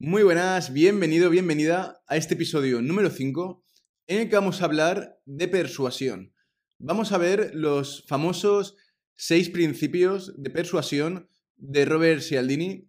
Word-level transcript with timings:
Muy 0.00 0.22
buenas, 0.22 0.72
bienvenido, 0.72 1.28
bienvenida 1.28 2.04
a 2.06 2.16
este 2.16 2.34
episodio 2.34 2.80
número 2.80 3.10
5 3.10 3.64
en 4.06 4.20
el 4.20 4.28
que 4.28 4.36
vamos 4.36 4.62
a 4.62 4.66
hablar 4.66 5.18
de 5.24 5.48
persuasión. 5.48 6.32
Vamos 6.78 7.10
a 7.10 7.18
ver 7.18 7.50
los 7.52 8.04
famosos 8.06 8.76
seis 9.16 9.50
principios 9.50 10.40
de 10.40 10.50
persuasión 10.50 11.28
de 11.56 11.84
Robert 11.84 12.20
Cialdini 12.20 12.88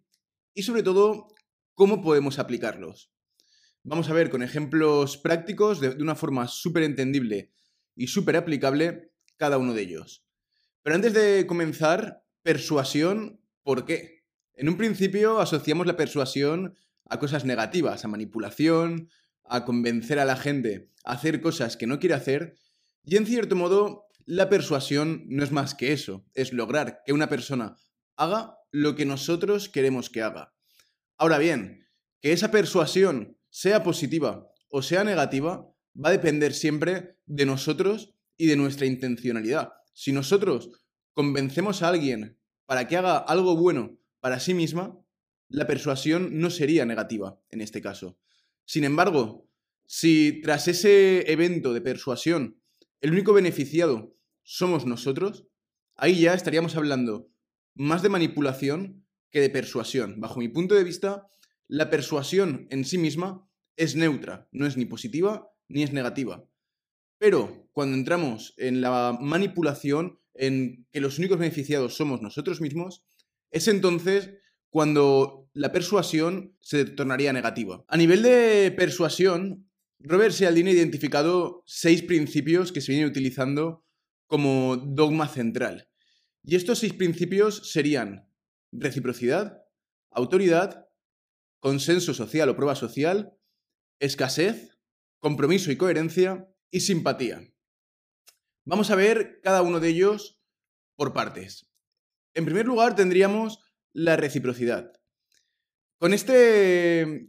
y 0.54 0.62
sobre 0.62 0.84
todo 0.84 1.34
cómo 1.74 2.04
podemos 2.04 2.38
aplicarlos. 2.38 3.12
Vamos 3.82 4.08
a 4.12 4.14
ver 4.14 4.30
con 4.30 4.44
ejemplos 4.44 5.18
prácticos 5.18 5.80
de, 5.80 5.90
una 5.90 6.14
forma 6.14 6.48
súper 6.48 6.84
entendible 6.84 7.50
y 7.96 8.06
súper 8.06 8.36
aplicable 8.36 9.14
cada 9.36 9.58
uno 9.58 9.74
de 9.74 9.82
ellos. 9.82 10.28
Pero 10.84 10.96
antes 10.96 11.16
de 11.16 11.48
comenzar, 11.48 12.24
persuasión, 12.44 13.42
¿por 13.64 13.86
qué? 13.86 14.26
En 14.54 14.70
un 14.70 14.78
principio 14.78 15.40
asociamos 15.40 15.88
la 15.88 15.98
persuasión 15.98 16.76
a 17.10 17.20
cosas 17.20 17.44
negativas, 17.44 18.06
a 18.06 18.08
manipulación, 18.08 19.10
a 19.44 19.66
convencer 19.66 20.20
a 20.20 20.26
la 20.26 20.36
gente 20.36 20.90
a 21.04 21.14
hacer 21.14 21.42
cosas 21.42 21.78
que 21.78 21.88
no 21.88 22.00
quiere 22.00 22.16
hacer, 22.16 22.56
y 23.04 23.18
en 23.18 23.26
cierto 23.26 23.56
modo 23.56 24.06
la 24.26 24.50
persuasión 24.50 25.24
no 25.28 25.44
es 25.44 25.52
más 25.52 25.74
que 25.74 25.92
eso, 25.92 26.26
es 26.36 26.54
lograr 26.54 27.02
que 27.06 27.14
una 27.14 27.30
persona 27.30 27.76
haga 28.16 28.58
lo 28.72 28.96
que 28.96 29.06
nosotros 29.06 29.70
queremos 29.70 30.10
que 30.10 30.22
haga. 30.22 30.54
Ahora 31.18 31.38
bien, 31.40 31.88
que 32.22 32.32
esa 32.32 32.52
persuasión 32.52 33.38
sea 33.50 33.84
positiva 33.84 34.48
o 34.70 34.84
sea 34.84 35.04
negativa 35.04 35.68
va 35.96 36.10
a 36.10 36.12
depender 36.12 36.54
siempre 36.54 37.18
de 37.26 37.46
nosotros 37.46 38.14
y 38.38 38.46
de 38.46 38.56
nuestra 38.56 38.86
intencionalidad. 38.86 39.74
Si 39.94 40.12
nosotros 40.12 40.70
convencemos 41.14 41.82
a 41.82 41.90
alguien 41.90 42.40
para 42.66 42.88
que 42.88 42.98
haga 42.98 43.18
algo 43.18 43.56
bueno 43.56 43.98
para 44.20 44.40
sí 44.40 44.54
misma, 44.54 44.96
la 45.50 45.68
persuasión 45.68 46.40
no 46.40 46.50
sería 46.50 46.86
negativa 46.86 47.40
en 47.50 47.62
este 47.62 47.82
caso. 47.82 48.18
Sin 48.66 48.84
embargo, 48.84 49.50
si 49.86 50.42
tras 50.42 50.68
ese 50.68 51.32
evento 51.32 51.74
de 51.74 51.82
persuasión 51.82 52.62
el 53.02 53.12
único 53.12 53.34
beneficiado 53.34 54.16
somos 54.44 54.86
nosotros, 54.86 55.48
ahí 55.96 56.22
ya 56.22 56.34
estaríamos 56.34 56.76
hablando 56.76 57.30
más 57.76 58.02
de 58.02 58.10
manipulación 58.10 59.06
que 59.32 59.42
de 59.42 59.50
persuasión. 59.50 60.20
Bajo 60.20 60.40
mi 60.40 60.50
punto 60.50 60.76
de 60.76 60.84
vista, 60.84 61.28
la 61.68 61.90
persuasión 61.90 62.68
en 62.70 62.86
sí 62.86 62.98
misma 62.98 63.48
es 63.78 63.96
neutra, 63.96 64.48
no 64.52 64.66
es 64.66 64.76
ni 64.76 64.86
positiva 64.86 65.52
ni 65.68 65.84
es 65.84 65.94
negativa. 65.94 66.46
Pero 67.20 67.70
cuando 67.72 67.96
entramos 67.96 68.54
en 68.58 68.82
la 68.82 69.18
manipulación, 69.20 70.20
en 70.34 70.88
que 70.92 71.02
los 71.02 71.20
únicos 71.20 71.38
beneficiados 71.38 71.96
somos 71.96 72.22
nosotros 72.22 72.60
mismos, 72.60 73.04
es 73.52 73.68
entonces 73.68 74.32
cuando 74.70 75.39
la 75.54 75.72
persuasión 75.72 76.56
se 76.60 76.86
tornaría 76.86 77.34
negativa. 77.34 77.84
A 77.88 77.98
nivel 77.98 78.24
de 78.24 78.74
persuasión, 78.76 79.70
Robert 80.00 80.34
Cialdini 80.34 80.72
ha 80.72 80.74
identificado 80.74 81.64
seis 81.66 82.04
principios 82.04 82.72
que 82.72 82.82
se 82.82 82.92
vienen 82.92 83.10
utilizando 83.10 83.86
como 84.28 84.78
dogma 84.78 85.28
central. 85.28 85.90
Y 86.44 86.56
estos 86.56 86.80
seis 86.80 86.94
principios 86.94 87.72
serían 87.72 88.30
reciprocidad, 88.72 89.64
autoridad, 90.12 90.88
consenso 91.60 92.14
social 92.14 92.50
o 92.50 92.56
prueba 92.56 92.76
social, 92.76 93.34
escasez, 94.00 94.78
compromiso 95.20 95.72
y 95.72 95.76
coherencia, 95.76 96.48
y 96.72 96.82
simpatía. 96.82 97.42
Vamos 98.66 98.92
a 98.92 98.96
ver 98.96 99.42
cada 99.42 99.64
uno 99.64 99.80
de 99.80 99.90
ellos 99.90 100.40
por 100.96 101.14
partes. 101.14 101.68
En 102.36 102.46
primer 102.46 102.68
lugar 102.68 102.96
tendríamos 102.96 103.60
la 103.92 104.16
reciprocidad. 104.16 104.94
Con 106.00 106.14
este 106.14 107.28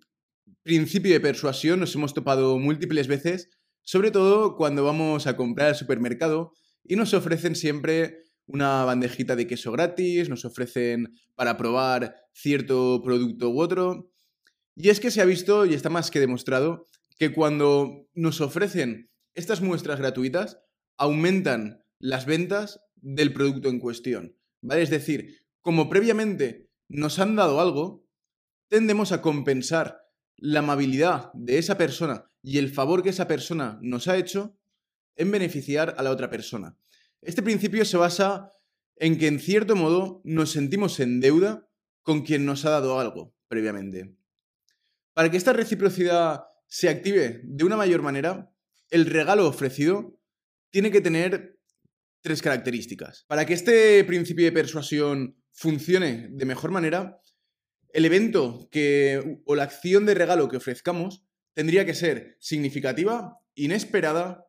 principio 0.63 1.13
de 1.13 1.19
persuasión 1.19 1.81
nos 1.81 1.93
hemos 1.97 2.15
topado 2.15 2.57
múltiples 2.57 3.09
veces, 3.09 3.51
sobre 3.83 4.13
todo 4.13 4.55
cuando 4.55 4.85
vamos 4.85 5.27
a 5.27 5.37
comprar 5.37 5.71
al 5.71 5.75
supermercado 5.75 6.53
y 6.85 6.95
nos 6.95 7.13
ofrecen 7.13 7.57
siempre 7.57 8.19
una 8.47 8.85
bandejita 8.85 9.35
de 9.35 9.49
queso 9.49 9.73
gratis, 9.73 10.29
nos 10.29 10.45
ofrecen 10.45 11.19
para 11.35 11.57
probar 11.57 12.15
cierto 12.33 13.03
producto 13.03 13.51
u 13.51 13.61
otro. 13.61 14.13
Y 14.77 14.91
es 14.91 15.01
que 15.01 15.11
se 15.11 15.21
ha 15.21 15.25
visto 15.25 15.67
y 15.67 15.75
está 15.75 15.91
más 15.91 16.13
que 16.13 16.21
demostrado 16.21 16.87
que 17.19 17.33
cuando 17.33 18.07
nos 18.15 18.41
ofrecen 18.41 19.11
estas 19.35 19.63
muestras 19.63 19.99
gratuitas 19.99 20.61
aumentan 20.97 21.83
las 21.99 22.25
ventas 22.25 22.79
del 22.95 23.33
producto 23.33 23.69
en 23.69 23.81
cuestión. 23.81 24.37
¿vale? 24.61 24.83
Es 24.83 24.91
decir, 24.91 25.43
como 25.61 25.91
previamente 25.91 26.71
nos 26.89 27.19
han 27.19 27.35
dado 27.35 27.61
algo, 27.61 28.07
tendemos 28.71 29.11
a 29.13 29.21
compensar 29.21 30.07
la 30.37 30.61
amabilidad 30.61 31.31
de 31.35 31.59
esa 31.59 31.77
persona 31.77 32.31
y 32.41 32.57
el 32.57 32.71
favor 32.71 33.03
que 33.03 33.11
esa 33.11 33.27
persona 33.27 33.79
nos 33.83 34.09
ha 34.09 34.17
hecho 34.17 34.57
en 35.17 35.31
beneficiar 35.31 35.95
a 35.99 36.03
la 36.03 36.11
otra 36.11 36.31
persona. 36.31 36.79
Este 37.21 37.43
principio 37.43 37.85
se 37.85 37.99
basa 37.99 38.51
en 38.97 39.19
que 39.19 39.27
en 39.27 39.41
cierto 39.41 39.77
modo 39.77 40.23
nos 40.25 40.53
sentimos 40.53 41.01
en 41.01 41.21
deuda 41.21 41.69
con 42.03 42.23
quien 42.23 42.47
nos 42.47 42.65
ha 42.65 42.71
dado 42.71 42.99
algo 42.99 43.35
previamente. 43.49 44.17
Para 45.13 45.31
que 45.31 45.37
esta 45.37 45.53
reciprocidad 45.53 46.45
se 46.67 46.89
active 46.89 47.41
de 47.43 47.65
una 47.65 47.77
mayor 47.77 48.03
manera, 48.03 48.55
el 48.89 49.05
regalo 49.07 49.49
ofrecido 49.49 50.17
tiene 50.71 50.93
que 50.93 51.01
tener 51.01 51.59
tres 52.23 52.41
características. 52.41 53.25
Para 53.27 53.45
que 53.45 53.55
este 53.55 54.05
principio 54.05 54.45
de 54.45 54.53
persuasión 54.53 55.37
funcione 55.53 56.29
de 56.31 56.45
mejor 56.47 56.71
manera, 56.71 57.21
el 57.93 58.05
evento 58.05 58.69
que, 58.71 59.41
o 59.45 59.55
la 59.55 59.65
acción 59.65 60.07
de 60.07 60.15
regalo 60.15 60.49
que 60.49 60.57
ofrezcamos 60.57 61.25
tendría 61.55 61.85
que 61.85 61.95
ser 61.95 62.37
significativa, 62.41 63.39
inesperada 63.55 64.47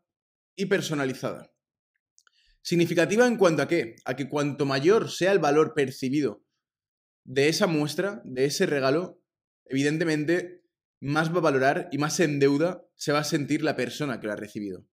y 0.56 0.68
personalizada. 0.68 1.52
Significativa 2.62 3.25
en 3.25 3.38
cuanto 3.38 3.63
a 3.63 3.68
qué? 3.68 3.96
A 4.06 4.16
que 4.16 4.29
cuanto 4.29 4.66
mayor 4.66 5.09
sea 5.09 5.31
el 5.31 5.40
valor 5.40 5.74
percibido 5.74 6.44
de 7.24 7.50
esa 7.50 7.68
muestra, 7.68 8.22
de 8.24 8.46
ese 8.46 8.66
regalo, 8.66 9.22
evidentemente 9.66 10.63
más 11.00 11.34
va 11.34 11.40
a 11.40 11.41
valorar 11.41 11.90
y 11.91 11.97
más 11.97 12.19
en 12.19 12.40
deuda 12.40 12.85
se 12.96 13.12
va 13.12 13.19
a 13.19 13.23
sentir 13.23 13.63
la 13.63 13.75
persona 13.75 14.19
que 14.19 14.28
lo 14.28 14.34
ha 14.34 14.35
recibido. 14.38 14.85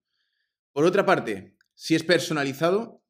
Por 0.73 0.85
otra 0.85 1.05
parte, 1.05 1.57
si 1.75 1.95
es 1.95 2.03
personalizado, 2.03 3.03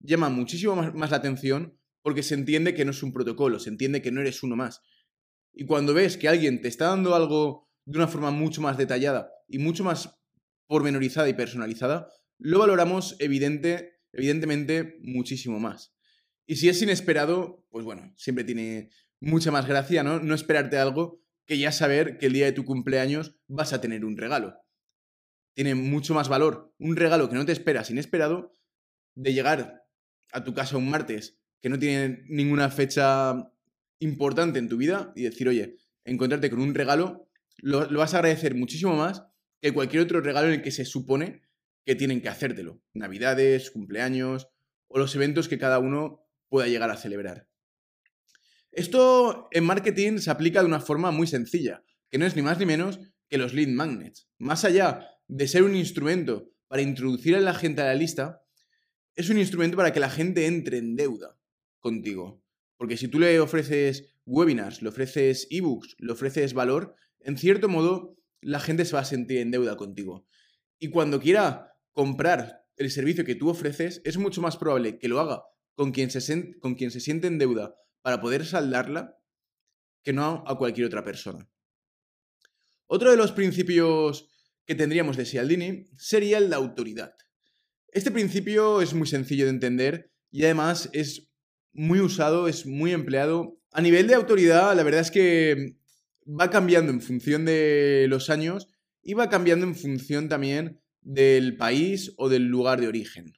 llama 0.00 0.28
muchísimo 0.30 0.74
más, 0.76 1.10
la 1.10 1.16
atención 1.16 1.78
porque 2.06 2.22
se 2.22 2.34
entiende 2.34 2.72
que 2.72 2.84
no 2.84 2.92
es 2.92 3.02
un 3.02 3.12
protocolo, 3.12 3.58
se 3.58 3.68
entiende 3.68 4.00
que 4.00 4.12
no 4.12 4.20
eres 4.20 4.44
uno 4.44 4.54
más. 4.54 4.80
Y 5.52 5.66
cuando 5.66 5.92
ves 5.92 6.16
que 6.16 6.28
alguien 6.28 6.62
te 6.62 6.68
está 6.68 6.86
dando 6.86 7.16
algo 7.16 7.68
de 7.84 7.98
una 7.98 8.06
forma 8.06 8.30
mucho 8.30 8.62
más 8.62 8.78
detallada 8.78 9.32
y 9.48 9.58
mucho 9.58 9.82
más 9.82 10.16
pormenorizada 10.68 11.28
y 11.28 11.34
personalizada, 11.34 12.08
lo 12.38 12.60
valoramos 12.60 13.16
evidente, 13.18 13.98
evidentemente 14.12 15.00
muchísimo 15.02 15.58
más. 15.58 15.96
Y 16.46 16.54
si 16.54 16.68
es 16.68 16.80
inesperado, 16.80 17.66
pues 17.70 17.84
bueno, 17.84 18.14
siempre 18.16 18.44
tiene 18.44 18.90
mucha 19.18 19.50
más 19.50 19.66
gracia, 19.66 20.04
¿no? 20.04 20.20
No 20.20 20.36
esperarte 20.36 20.78
algo 20.78 21.24
que 21.44 21.58
ya 21.58 21.72
saber 21.72 22.18
que 22.18 22.26
el 22.26 22.34
día 22.34 22.44
de 22.44 22.52
tu 22.52 22.64
cumpleaños 22.64 23.36
vas 23.48 23.72
a 23.72 23.80
tener 23.80 24.04
un 24.04 24.16
regalo. 24.16 24.54
Tiene 25.54 25.74
mucho 25.74 26.14
más 26.14 26.28
valor 26.28 26.72
un 26.78 26.94
regalo 26.94 27.28
que 27.28 27.34
no 27.34 27.44
te 27.44 27.50
esperas 27.50 27.90
inesperado 27.90 28.54
de 29.16 29.34
llegar 29.34 29.82
a 30.30 30.44
tu 30.44 30.54
casa 30.54 30.76
un 30.76 30.88
martes 30.88 31.40
que 31.60 31.68
no 31.68 31.78
tiene 31.78 32.24
ninguna 32.28 32.70
fecha 32.70 33.52
importante 33.98 34.58
en 34.58 34.68
tu 34.68 34.76
vida 34.76 35.12
y 35.16 35.22
decir, 35.22 35.48
oye, 35.48 35.76
encontrarte 36.04 36.50
con 36.50 36.60
un 36.60 36.74
regalo, 36.74 37.28
lo, 37.58 37.90
lo 37.90 37.98
vas 37.98 38.14
a 38.14 38.18
agradecer 38.18 38.54
muchísimo 38.54 38.96
más 38.96 39.24
que 39.60 39.72
cualquier 39.72 40.02
otro 40.02 40.20
regalo 40.20 40.48
en 40.48 40.54
el 40.54 40.62
que 40.62 40.70
se 40.70 40.84
supone 40.84 41.42
que 41.84 41.94
tienen 41.94 42.20
que 42.20 42.28
hacértelo. 42.28 42.82
Navidades, 42.94 43.70
cumpleaños 43.70 44.48
o 44.88 44.98
los 44.98 45.14
eventos 45.14 45.48
que 45.48 45.58
cada 45.58 45.78
uno 45.78 46.20
pueda 46.48 46.68
llegar 46.68 46.90
a 46.90 46.96
celebrar. 46.96 47.48
Esto 48.72 49.48
en 49.52 49.64
marketing 49.64 50.18
se 50.18 50.30
aplica 50.30 50.60
de 50.60 50.66
una 50.66 50.80
forma 50.80 51.10
muy 51.10 51.26
sencilla, 51.26 51.82
que 52.10 52.18
no 52.18 52.26
es 52.26 52.36
ni 52.36 52.42
más 52.42 52.58
ni 52.58 52.66
menos 52.66 53.00
que 53.28 53.38
los 53.38 53.54
lead 53.54 53.68
magnets. 53.68 54.28
Más 54.38 54.64
allá 54.64 55.08
de 55.28 55.48
ser 55.48 55.62
un 55.62 55.74
instrumento 55.74 56.50
para 56.68 56.82
introducir 56.82 57.36
a 57.36 57.40
la 57.40 57.54
gente 57.54 57.80
a 57.80 57.86
la 57.86 57.94
lista, 57.94 58.42
es 59.14 59.30
un 59.30 59.38
instrumento 59.38 59.76
para 59.76 59.92
que 59.92 60.00
la 60.00 60.10
gente 60.10 60.46
entre 60.46 60.78
en 60.78 60.94
deuda 60.94 61.35
contigo. 61.86 62.42
Porque 62.76 62.96
si 62.96 63.06
tú 63.06 63.20
le 63.20 63.38
ofreces 63.38 64.12
webinars, 64.24 64.82
le 64.82 64.88
ofreces 64.88 65.46
ebooks, 65.50 65.94
le 66.00 66.10
ofreces 66.10 66.52
valor, 66.52 66.96
en 67.20 67.38
cierto 67.38 67.68
modo 67.68 68.18
la 68.40 68.58
gente 68.58 68.84
se 68.84 68.94
va 68.94 69.02
a 69.02 69.04
sentir 69.04 69.38
en 69.38 69.52
deuda 69.52 69.76
contigo. 69.76 70.26
Y 70.80 70.90
cuando 70.90 71.20
quiera 71.20 71.78
comprar 71.92 72.66
el 72.76 72.90
servicio 72.90 73.24
que 73.24 73.36
tú 73.36 73.48
ofreces, 73.48 74.02
es 74.04 74.18
mucho 74.18 74.42
más 74.42 74.56
probable 74.56 74.98
que 74.98 75.06
lo 75.06 75.20
haga 75.20 75.44
con 75.76 75.92
quien 75.92 76.10
se, 76.10 76.58
con 76.58 76.74
quien 76.74 76.90
se 76.90 76.98
siente 76.98 77.28
en 77.28 77.38
deuda 77.38 77.76
para 78.02 78.20
poder 78.20 78.44
saldarla 78.44 79.16
que 80.02 80.12
no 80.12 80.42
a 80.44 80.58
cualquier 80.58 80.88
otra 80.88 81.04
persona. 81.04 81.48
Otro 82.88 83.12
de 83.12 83.16
los 83.16 83.30
principios 83.30 84.28
que 84.64 84.74
tendríamos 84.74 85.16
de 85.16 85.24
Cialdini 85.24 85.86
sería 85.96 86.38
el 86.38 86.50
de 86.50 86.56
autoridad. 86.56 87.14
Este 87.92 88.10
principio 88.10 88.82
es 88.82 88.92
muy 88.92 89.06
sencillo 89.06 89.44
de 89.44 89.50
entender 89.50 90.12
y 90.32 90.44
además 90.44 90.90
es 90.92 91.30
muy 91.76 92.00
usado, 92.00 92.48
es 92.48 92.66
muy 92.66 92.92
empleado. 92.92 93.60
A 93.72 93.80
nivel 93.82 94.06
de 94.06 94.14
autoridad, 94.14 94.74
la 94.74 94.82
verdad 94.82 95.02
es 95.02 95.10
que 95.10 95.76
va 96.26 96.50
cambiando 96.50 96.90
en 96.90 97.00
función 97.00 97.44
de 97.44 98.06
los 98.08 98.30
años 98.30 98.68
y 99.02 99.14
va 99.14 99.28
cambiando 99.28 99.66
en 99.66 99.76
función 99.76 100.28
también 100.28 100.80
del 101.02 101.56
país 101.56 102.14
o 102.16 102.28
del 102.28 102.44
lugar 102.44 102.80
de 102.80 102.88
origen. 102.88 103.34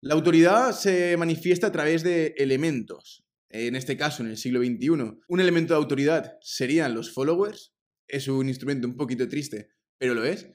La 0.00 0.14
autoridad 0.14 0.72
se 0.72 1.16
manifiesta 1.16 1.68
a 1.68 1.72
través 1.72 2.02
de 2.02 2.34
elementos. 2.36 3.24
En 3.48 3.76
este 3.76 3.96
caso, 3.96 4.22
en 4.22 4.30
el 4.30 4.36
siglo 4.36 4.60
XXI, 4.60 4.88
un 5.28 5.40
elemento 5.40 5.74
de 5.74 5.78
autoridad 5.78 6.36
serían 6.40 6.94
los 6.94 7.12
followers. 7.12 7.72
Es 8.08 8.26
un 8.26 8.48
instrumento 8.48 8.88
un 8.88 8.96
poquito 8.96 9.28
triste, 9.28 9.68
pero 9.96 10.14
lo 10.14 10.24
es. 10.24 10.48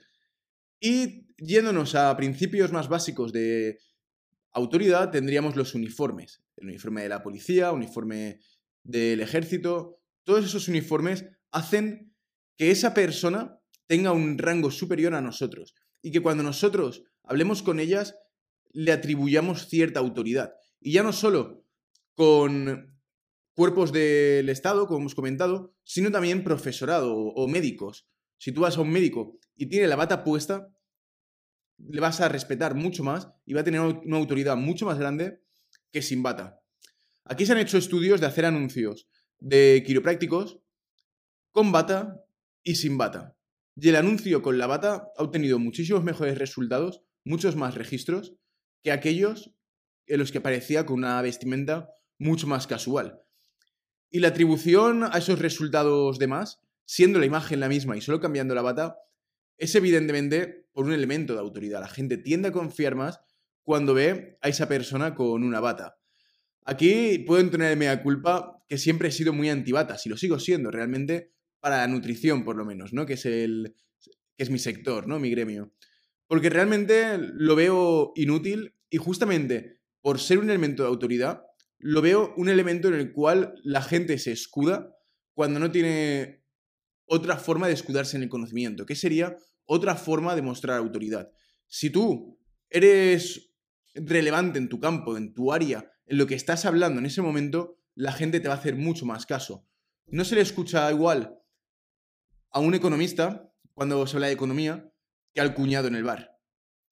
Y 0.81 1.27
yéndonos 1.38 1.95
a 1.95 2.15
principios 2.18 2.71
más 2.71 2.89
básicos 2.89 3.31
de 3.31 3.80
autoridad, 4.51 5.12
tendríamos 5.12 5.56
los 5.56 5.75
uniformes. 5.75 6.41
El 6.59 6.67
uniforme 6.67 7.03
de 7.03 7.09
la 7.09 7.23
policía, 7.23 7.71
uniforme 7.71 8.39
del 8.83 9.21
ejército. 9.21 10.01
Todos 10.23 10.45
esos 10.45 10.67
uniformes 10.67 11.25
hacen 11.51 12.13
que 12.57 12.71
esa 12.71 12.94
persona 12.94 13.59
tenga 13.88 14.11
un 14.11 14.38
rango 14.38 14.71
superior 14.71 15.15
a 15.15 15.21
nosotros 15.21 15.73
y 16.01 16.11
que 16.11 16.21
cuando 16.21 16.44
nosotros 16.44 17.03
hablemos 17.23 17.63
con 17.63 17.79
ellas 17.79 18.15
le 18.71 18.91
atribuyamos 18.91 19.67
cierta 19.67 20.00
autoridad. 20.00 20.53
Y 20.79 20.94
ya 20.94 21.03
no 21.03 21.13
solo 21.13 21.65
con 22.15 23.00
cuerpos 23.55 23.91
del 23.91 24.47
Estado, 24.50 24.88
como 24.88 25.00
hemos 25.00 25.15
comentado, 25.15 25.75
sino 25.83 26.12
también 26.12 26.44
profesorado 26.44 27.13
o, 27.15 27.47
médicos. 27.47 28.07
Si 28.38 28.51
tú 28.51 28.62
vas 28.62 28.77
a 28.77 28.81
un 28.81 28.89
médico 28.89 29.38
y 29.55 29.67
tiene 29.67 29.88
la 29.88 29.95
bata 29.95 30.23
puesta, 30.23 30.69
le 31.77 32.00
vas 32.00 32.21
a 32.21 32.29
respetar 32.29 32.75
mucho 32.75 33.03
más 33.03 33.29
y 33.45 33.53
va 33.53 33.62
a 33.62 33.63
tener 33.63 33.81
una 33.81 34.17
autoridad 34.17 34.55
mucho 34.55 34.85
más 34.85 34.97
grande 34.97 35.41
que 35.91 36.01
sin 36.01 36.24
bata. 36.24 36.62
Aquí 37.25 37.45
se 37.45 37.51
han 37.51 37.59
hecho 37.59 37.77
estudios 37.77 38.21
de 38.21 38.27
hacer 38.27 38.45
anuncios 38.45 39.07
de 39.39 39.83
quiroprácticos 39.86 40.59
con 41.51 41.71
bata 41.71 42.24
y 42.63 42.75
sin 42.75 42.97
bata. 42.97 43.36
Y 43.75 43.89
el 43.89 43.95
anuncio 43.95 44.41
con 44.41 44.57
la 44.57 44.68
bata 44.68 45.07
ha 45.15 45.24
obtenido 45.24 45.59
muchísimos 45.59 46.03
mejores 46.03 46.38
resultados, 46.38 47.01
muchos 47.24 47.56
más 47.56 47.75
registros, 47.75 48.36
que 48.83 48.91
aquellos 48.91 49.53
en 50.07 50.19
los 50.19 50.31
que 50.31 50.39
aparecía 50.39 50.86
con 50.86 50.97
una 50.97 51.21
vestimenta 51.21 51.89
mucho 52.18 52.47
más 52.47 52.68
casual. 52.68 53.21
Y 54.09 54.19
la 54.19 54.30
atribución 54.30 55.03
a 55.03 55.18
esos 55.18 55.39
resultados 55.39 56.19
de 56.19 56.27
más, 56.27 56.59
siendo 56.86 57.19
la 57.19 57.25
imagen 57.25 57.59
la 57.59 57.69
misma 57.69 57.95
y 57.95 58.01
solo 58.01 58.19
cambiando 58.19 58.56
la 58.56 58.63
bata, 58.63 58.97
es 59.57 59.75
evidentemente 59.75 60.68
por 60.71 60.86
un 60.86 60.94
elemento 60.94 61.33
de 61.33 61.39
autoridad. 61.39 61.81
La 61.81 61.88
gente 61.88 62.18
tiende 62.18 62.50
a 62.50 62.51
confiar 62.51 62.95
más 62.95 63.21
cuando 63.69 63.94
ve 63.94 64.39
a 64.42 64.50
esa 64.50 64.68
persona 64.68 65.13
con 65.13 65.44
una 65.44 65.60
bata. 65.60 66.00
Aquí 66.66 67.19
puedo 67.19 67.48
tener 67.51 67.77
mea 67.77 68.01
culpa 68.01 68.63
que 68.68 68.80
siempre 68.80 69.10
he 69.10 69.12
sido 69.12 69.31
muy 69.31 69.48
antibata, 69.48 69.95
si 70.00 70.10
lo 70.10 70.18
sigo 70.18 70.39
siendo 70.39 70.71
realmente, 70.71 71.36
para 71.60 71.77
la 71.77 71.88
nutrición, 71.88 72.44
por 72.44 72.56
lo 72.56 72.66
menos, 72.66 72.94
¿no? 72.94 73.06
Que 73.06 73.13
es 73.13 73.27
el. 73.27 73.75
que 74.36 74.42
es 74.42 74.50
mi 74.50 74.57
sector, 74.57 75.07
¿no? 75.07 75.19
Mi 75.19 75.30
gremio. 75.30 75.71
Porque 76.25 76.50
realmente 76.50 77.19
lo 77.19 77.56
veo 77.56 78.12
inútil 78.16 78.74
y 78.89 78.98
justamente 78.98 79.77
por 80.01 80.19
ser 80.19 80.39
un 80.39 80.50
elemento 80.50 80.81
de 80.81 80.89
autoridad, 80.89 81.44
lo 81.77 82.01
veo 82.01 82.33
un 82.38 82.50
elemento 82.50 82.88
en 82.88 82.95
el 82.95 83.13
cual 83.13 83.54
la 83.63 83.83
gente 83.83 84.18
se 84.18 84.31
escuda 84.31 84.95
cuando 85.36 85.60
no 85.60 85.69
tiene 85.69 86.44
otra 87.06 87.38
forma 87.38 87.68
de 87.68 87.74
escudarse 87.74 88.18
en 88.18 88.24
el 88.24 88.30
conocimiento, 88.30 88.88
que 88.88 88.95
sería 88.95 89.38
otra 89.65 89.95
forma 89.95 90.36
de 90.36 90.42
mostrar 90.42 90.80
autoridad. 90.80 91.30
Si 91.68 91.92
tú 91.92 92.39
eres 92.72 93.49
relevante 93.94 94.59
en 94.59 94.69
tu 94.69 94.80
campo, 94.80 95.18
en 95.18 95.33
tu 95.33 95.51
área, 95.51 95.91
en 96.06 96.18
lo 96.18 96.27
que 96.27 96.36
estás 96.36 96.65
hablando 96.65 97.00
en 97.00 97.06
ese 97.06 97.21
momento, 97.21 97.77
la 97.95 98.12
gente 98.12 98.39
te 98.39 98.47
va 98.47 98.56
a 98.56 98.57
hacer 98.57 98.75
mucho 98.75 99.06
más 99.06 99.25
caso. 99.25 99.68
No 100.07 100.25
se 100.25 100.36
le 100.36 100.41
escucha 100.41 100.91
igual 100.91 101.38
a 102.51 102.59
un 102.59 102.74
economista 102.74 103.51
cuando 103.74 104.06
se 104.07 104.18
habla 104.18 104.27
de 104.27 104.33
economía 104.33 104.91
que 105.33 105.41
al 105.41 105.53
cuñado 105.53 105.88
en 105.88 105.95
el 105.95 106.03
bar. 106.03 106.38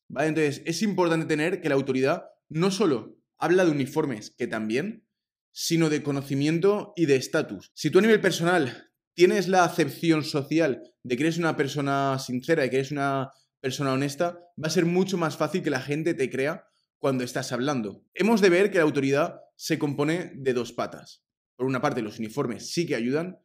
¿Vale? 0.07 0.29
Entonces, 0.29 0.61
es 0.65 0.81
importante 0.81 1.25
tener 1.25 1.61
que 1.61 1.69
la 1.69 1.75
autoridad 1.75 2.25
no 2.49 2.71
solo 2.71 3.17
habla 3.37 3.65
de 3.65 3.71
uniformes, 3.71 4.31
que 4.31 4.47
también, 4.47 5.07
sino 5.51 5.89
de 5.89 6.03
conocimiento 6.03 6.93
y 6.95 7.07
de 7.07 7.15
estatus. 7.15 7.71
Si 7.73 7.89
tú 7.89 7.99
a 7.99 8.01
nivel 8.01 8.21
personal 8.21 8.91
tienes 9.13 9.47
la 9.47 9.63
acepción 9.63 10.23
social 10.23 10.83
de 11.03 11.17
que 11.17 11.23
eres 11.23 11.37
una 11.37 11.55
persona 11.55 12.19
sincera 12.19 12.65
y 12.65 12.69
que 12.69 12.77
eres 12.77 12.91
una 12.91 13.31
persona 13.59 13.93
honesta, 13.93 14.39
va 14.61 14.67
a 14.67 14.71
ser 14.71 14.85
mucho 14.85 15.17
más 15.17 15.35
fácil 15.35 15.63
que 15.63 15.69
la 15.69 15.81
gente 15.81 16.13
te 16.13 16.29
crea 16.29 16.67
cuando 16.99 17.23
estás 17.23 17.51
hablando. 17.51 18.03
Hemos 18.13 18.41
de 18.41 18.49
ver 18.49 18.71
que 18.71 18.77
la 18.77 18.83
autoridad 18.83 19.41
se 19.55 19.79
compone 19.79 20.31
de 20.35 20.53
dos 20.53 20.73
patas. 20.73 21.23
Por 21.55 21.65
una 21.65 21.81
parte, 21.81 22.01
los 22.01 22.19
uniformes 22.19 22.71
sí 22.71 22.85
que 22.85 22.95
ayudan, 22.95 23.39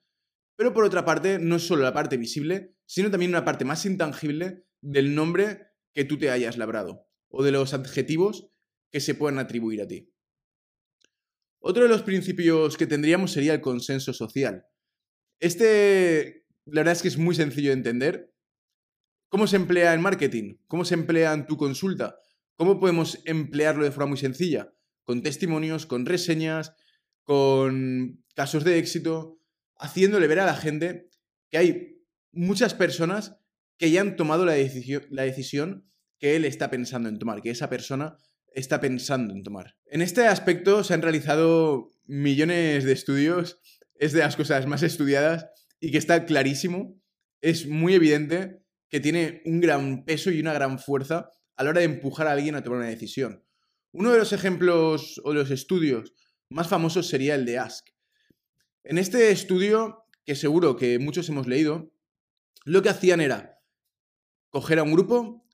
pero 0.57 0.75
por 0.75 0.85
otra 0.85 1.05
parte, 1.05 1.39
no 1.39 1.57
es 1.57 1.67
solo 1.67 1.83
la 1.83 1.95
parte 1.95 2.17
visible, 2.17 2.75
sino 2.87 3.11
también 3.11 3.31
una 3.31 3.45
parte 3.45 3.65
más 3.65 3.87
intangible 3.87 4.67
del 4.81 5.15
nombre 5.15 5.69
que 5.95 6.05
tú 6.05 6.19
te 6.19 6.31
hayas 6.31 6.59
labrado 6.59 7.09
o 7.29 7.43
de 7.43 7.53
los 7.53 7.73
adjetivos 7.75 8.51
que 8.91 9.01
se 9.01 9.15
puedan 9.15 9.39
atribuir 9.39 9.81
a 9.81 9.89
ti. 9.89 10.13
Otro 11.61 11.85
de 11.85 11.89
los 11.89 12.03
principios 12.03 12.77
que 12.77 12.87
tendríamos 12.87 13.33
sería 13.33 13.55
el 13.55 13.61
consenso 13.61 14.13
social. 14.13 14.67
Este, 15.41 16.47
la 16.67 16.81
verdad 16.81 16.93
es 16.93 17.03
que 17.03 17.09
es 17.09 17.19
muy 17.19 17.35
sencillo 17.35 17.71
de 17.71 17.77
entender. 17.77 18.35
¿Cómo 19.29 19.47
se 19.47 19.57
emplea 19.57 19.95
en 19.95 20.03
marketing? 20.03 20.59
¿Cómo 20.67 20.85
se 20.85 20.95
emplea 20.95 21.33
en 21.33 21.47
tu 21.47 21.57
consulta? 21.57 22.19
¿Cómo 22.57 22.79
podemos 22.79 23.21
emplearlo 23.25 23.85
de 23.85 23.91
forma 23.91 24.11
muy 24.11 24.19
sencilla? 24.19 24.73
Con 25.05 25.23
testimonios, 25.23 25.87
con 25.87 26.07
reseñas, 26.07 26.75
con 27.25 28.25
casos 28.35 28.65
de 28.65 28.79
éxito, 28.79 29.41
haciéndole 29.77 30.27
ver 30.27 30.41
a 30.41 30.47
la 30.47 30.57
gente 30.57 31.09
que 31.51 31.59
hay 31.59 32.03
muchas 32.33 32.75
personas 32.75 33.37
que 33.79 33.91
ya 33.91 34.01
han 34.01 34.17
tomado 34.17 34.45
la, 34.45 34.53
decisión, 34.53 35.05
la 35.11 35.23
decisión 35.23 35.91
que 36.19 36.37
él 36.37 36.45
está 36.45 36.71
pensando 36.71 37.09
en 37.09 37.19
tomar, 37.19 37.43
que 37.43 37.51
esa 37.51 37.69
persona 37.69 38.17
está 38.55 38.81
pensando 38.81 39.35
en 39.35 39.43
tomar. 39.43 39.77
En 39.87 40.03
este 40.03 40.27
aspecto 40.27 40.85
se 40.85 40.95
han 40.95 41.03
realizado 41.03 41.91
millones 42.05 42.85
de 42.85 42.93
estudios, 42.93 43.61
es 43.95 44.13
de 44.13 44.21
las 44.21 44.37
cosas 44.37 44.67
más 44.67 44.83
estudiadas 44.83 45.47
y 45.81 45.91
que 45.91 45.99
está 45.99 46.25
clarísimo, 46.27 47.01
es 47.41 47.67
muy 47.67 47.95
evidente 47.95 48.63
que 48.89 49.01
tiene 49.01 49.43
un 49.47 49.61
gran 49.61 50.05
peso 50.05 50.31
y 50.31 50.41
una 50.41 50.53
gran 50.53 50.79
fuerza 50.79 51.31
a 51.57 51.65
la 51.65 51.71
hora 51.71 51.81
de 51.81 51.87
empujar 51.87 52.27
a 52.27 52.33
alguien 52.33 52.55
a 52.55 52.63
tomar 52.63 52.81
una 52.81 52.89
decisión. 52.89 53.45
Uno 53.93 54.11
de 54.13 54.19
los 54.19 54.33
ejemplos 54.33 55.21
o 55.25 55.33
de 55.33 55.41
los 55.41 55.51
estudios 55.51 56.15
más 56.49 56.69
famosos 56.69 57.09
sería 57.09 57.35
el 57.35 57.45
de 57.45 57.59
Ask. 57.59 57.89
En 58.85 58.99
este 58.99 59.31
estudio, 59.31 60.07
que 60.25 60.35
seguro 60.35 60.77
que 60.77 60.99
muchos 60.99 61.29
hemos 61.29 61.47
leído, 61.47 61.93
lo 62.65 62.83
que 62.83 62.89
hacían 62.89 63.21
era 63.21 63.61
coger 64.51 64.79
a 64.79 64.83
un 64.83 64.93
grupo 64.93 65.47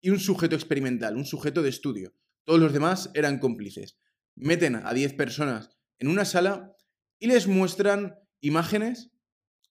y 0.00 0.10
un 0.10 0.18
sujeto 0.18 0.54
experimental, 0.54 1.16
un 1.16 1.26
sujeto 1.26 1.62
de 1.62 1.68
estudio. 1.68 2.14
Todos 2.44 2.60
los 2.60 2.72
demás 2.72 3.10
eran 3.14 3.38
cómplices. 3.38 3.98
Meten 4.34 4.76
a 4.76 4.92
10 4.92 5.14
personas 5.14 5.70
en 5.98 6.08
una 6.08 6.24
sala 6.24 6.74
y 7.18 7.26
les 7.26 7.46
muestran 7.46 8.16
imágenes 8.40 9.10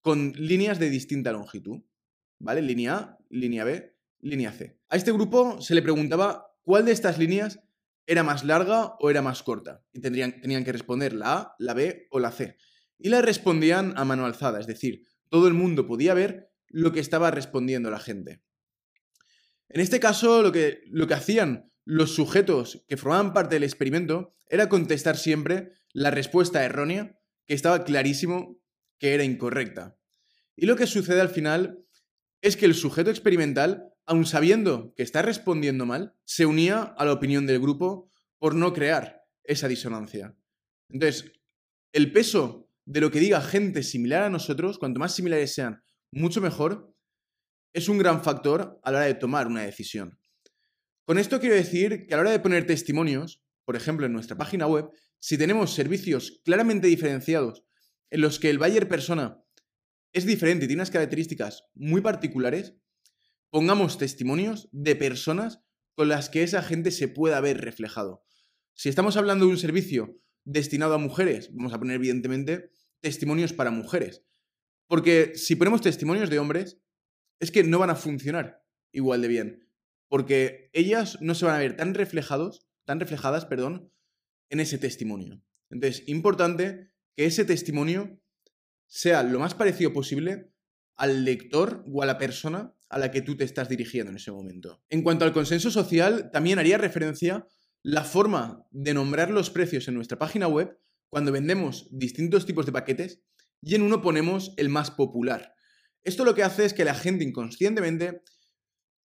con 0.02 0.34
líneas 0.34 0.80
de 0.80 0.90
distinta 0.90 1.32
longitud. 1.32 1.84
¿Vale? 2.40 2.62
Línea 2.62 2.96
A, 2.96 3.18
línea 3.30 3.66
B, 3.66 3.98
línea 4.20 4.52
C. 4.52 4.79
A 4.90 4.98
este 4.98 5.12
grupo 5.12 5.62
se 5.62 5.76
le 5.76 5.82
preguntaba 5.82 6.56
cuál 6.64 6.86
de 6.86 6.92
estas 6.92 7.18
líneas 7.18 7.60
era 8.06 8.24
más 8.24 8.44
larga 8.44 8.96
o 9.00 9.10
era 9.10 9.22
más 9.22 9.44
corta. 9.44 9.84
Y 9.94 10.02
tendrían, 10.02 10.42
tenían 10.42 10.64
que 10.64 10.72
responder 10.72 11.14
la 11.14 11.34
A, 11.34 11.56
la 11.60 11.74
B 11.74 12.08
o 12.12 12.20
la 12.20 12.32
C 12.32 12.58
y 13.00 13.10
le 13.10 13.22
respondían 13.22 13.94
a 13.98 14.06
mano 14.06 14.26
alzada, 14.26 14.60
es 14.60 14.68
decir, 14.68 15.06
todo 15.30 15.48
el 15.48 15.54
mundo 15.54 15.88
podía 15.88 16.14
ver 16.14 16.52
lo 16.68 16.92
que 16.92 17.00
estaba 17.00 17.32
respondiendo 17.32 17.90
la 17.90 18.00
gente. 18.00 18.44
En 19.70 19.82
este 19.82 20.00
caso, 20.00 20.44
lo 20.44 20.52
que, 20.52 20.82
lo 20.88 21.08
que 21.08 21.14
hacían 21.14 21.72
los 21.86 22.14
sujetos 22.14 22.84
que 22.88 22.98
formaban 22.98 23.34
parte 23.34 23.56
del 23.56 23.64
experimento 23.64 24.36
era 24.50 24.70
contestar 24.70 25.18
siempre 25.18 25.72
la 25.94 26.12
respuesta 26.12 26.64
errónea, 26.64 27.18
que 27.48 27.56
estaba 27.56 27.84
clarísimo 27.84 28.60
que 29.00 29.14
era 29.14 29.24
incorrecta. 29.24 29.98
Y 30.56 30.66
lo 30.66 30.76
que 30.76 30.86
sucede 30.86 31.22
al 31.22 31.30
final 31.30 31.86
es 32.42 32.58
que 32.58 32.66
el 32.66 32.76
sujeto 32.76 33.10
experimental, 33.10 33.94
aun 34.10 34.26
sabiendo 34.26 34.96
que 34.96 35.04
está 35.04 35.22
respondiendo 35.22 35.86
mal, 35.86 36.16
se 36.26 36.48
unía 36.48 36.82
a 36.82 37.06
la 37.06 37.14
opinión 37.14 37.46
del 37.46 37.60
grupo 37.60 38.10
por 38.40 38.56
no 38.56 38.74
crear 38.74 39.22
esa 39.44 39.68
disonancia. 39.68 40.36
Entonces, 40.90 41.32
el 41.94 42.12
peso 42.12 42.72
de 42.86 43.02
lo 43.02 43.12
que 43.12 43.20
diga 43.20 43.40
gente 43.40 43.84
similar 43.84 44.24
a 44.24 44.32
nosotros, 44.32 44.80
cuanto 44.80 45.00
más 45.00 45.14
similares 45.14 45.54
sean, 45.54 45.84
mucho 46.12 46.42
mejor, 46.42 46.92
es 47.72 47.88
un 47.88 48.00
gran 48.00 48.24
factor 48.24 48.80
a 48.84 48.92
la 48.92 48.98
hora 48.98 49.06
de 49.06 49.14
tomar 49.14 49.46
una 49.46 49.62
decisión. 49.62 50.20
Con 51.06 51.20
esto 51.20 51.40
quiero 51.40 51.54
decir 51.54 52.08
que 52.08 52.16
a 52.16 52.18
la 52.18 52.22
hora 52.22 52.32
de 52.32 52.40
poner 52.40 52.66
testimonios, 52.66 53.44
por 53.64 53.76
ejemplo 53.76 54.08
en 54.08 54.14
nuestra 54.14 54.36
página 54.36 54.66
web, 54.66 54.90
si 55.20 55.38
tenemos 55.38 55.76
servicios 55.76 56.42
claramente 56.44 56.88
diferenciados 56.88 57.64
en 58.10 58.22
los 58.22 58.40
que 58.40 58.50
el 58.50 58.58
buyer 58.58 58.88
persona 58.88 59.44
es 60.14 60.26
diferente 60.26 60.66
y 60.66 60.68
tiene 60.68 60.82
unas 60.82 60.90
características 60.90 61.66
muy 61.76 62.02
particulares, 62.02 62.74
pongamos 63.50 63.98
testimonios 63.98 64.70
de 64.72 64.96
personas 64.96 65.62
con 65.96 66.08
las 66.08 66.30
que 66.30 66.44
esa 66.44 66.62
gente 66.62 66.92
se 66.92 67.08
pueda 67.08 67.42
ver 67.42 67.62
reflejado. 67.62 68.24
Si 68.74 68.90
estamos 68.90 69.18
hablando 69.18 69.46
de 69.46 69.52
un 69.52 69.58
servicio 69.58 70.18
destinado 70.46 70.94
a 70.94 70.98
mujeres, 71.00 71.54
vamos 71.54 71.74
a 71.74 71.80
poner 71.80 71.96
evidentemente 71.96 72.72
testimonios 73.02 73.54
para 73.54 73.72
mujeres. 73.72 74.24
Porque 74.88 75.34
si 75.36 75.56
ponemos 75.56 75.82
testimonios 75.82 76.30
de 76.30 76.40
hombres, 76.40 76.80
es 77.40 77.52
que 77.52 77.64
no 77.64 77.80
van 77.80 77.90
a 77.90 77.96
funcionar 77.96 78.64
igual 78.92 79.22
de 79.22 79.28
bien. 79.28 79.70
Porque 80.08 80.70
ellas 80.74 81.18
no 81.22 81.36
se 81.36 81.46
van 81.46 81.56
a 81.56 81.60
ver 81.60 81.76
tan 81.76 81.94
reflejados, 81.94 82.66
tan 82.86 83.00
reflejadas, 83.00 83.46
perdón, 83.46 83.92
en 84.50 84.60
ese 84.60 84.78
testimonio. 84.78 85.44
Entonces, 85.70 86.04
importante 86.08 86.92
que 87.16 87.26
ese 87.26 87.46
testimonio 87.46 88.20
sea 88.88 89.22
lo 89.22 89.40
más 89.40 89.54
parecido 89.54 89.94
posible 89.94 90.52
al 90.96 91.24
lector 91.24 91.84
o 91.88 92.02
a 92.02 92.08
la 92.08 92.18
persona 92.18 92.76
a 92.90 92.98
la 92.98 93.12
que 93.12 93.22
tú 93.22 93.38
te 93.38 93.44
estás 93.44 93.70
dirigiendo 93.70 94.12
en 94.12 94.18
ese 94.18 94.32
momento. 94.32 94.84
En 94.90 95.04
cuanto 95.04 95.26
al 95.26 95.34
consenso 95.34 95.72
social, 95.72 96.32
también 96.32 96.60
haría 96.60 96.78
referencia 96.78 97.48
la 97.84 98.04
forma 98.04 98.66
de 98.72 98.94
nombrar 98.94 99.32
los 99.32 99.50
precios 99.50 99.88
en 99.88 99.96
nuestra 99.96 100.18
página 100.18 100.48
web 100.48 100.78
cuando 101.10 101.32
vendemos 101.32 101.88
distintos 101.92 102.46
tipos 102.46 102.66
de 102.66 102.72
paquetes 102.72 103.22
y 103.62 103.76
en 103.76 103.82
uno 103.82 104.02
ponemos 104.02 104.54
el 104.58 104.70
más 104.70 104.92
popular. 104.92 105.54
Esto 106.04 106.26
lo 106.26 106.34
que 106.34 106.44
hace 106.44 106.66
es 106.66 106.74
que 106.74 106.86
la 106.86 106.96
gente 106.96 107.24
inconscientemente 107.24 108.22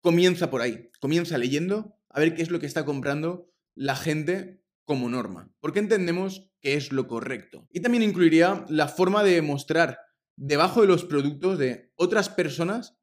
comienza 0.02 0.50
por 0.50 0.62
ahí, 0.62 0.90
comienza 1.00 1.38
leyendo 1.38 1.96
a 2.10 2.20
ver 2.20 2.36
qué 2.36 2.42
es 2.42 2.52
lo 2.52 2.60
que 2.60 2.66
está 2.66 2.86
comprando 2.86 3.50
la 3.76 3.96
gente 3.96 4.62
como 4.86 5.10
norma, 5.10 5.52
porque 5.60 5.80
entendemos 5.80 6.52
que 6.62 6.76
es 6.76 6.92
lo 6.92 7.08
correcto. 7.08 7.68
Y 7.72 7.80
también 7.80 8.04
incluiría 8.04 8.66
la 8.70 8.88
forma 8.88 9.24
de 9.24 9.42
mostrar 9.42 9.98
debajo 10.36 10.82
de 10.82 10.88
los 10.88 11.06
productos 11.06 11.58
de 11.58 11.92
otras 11.96 12.30
personas 12.30 12.98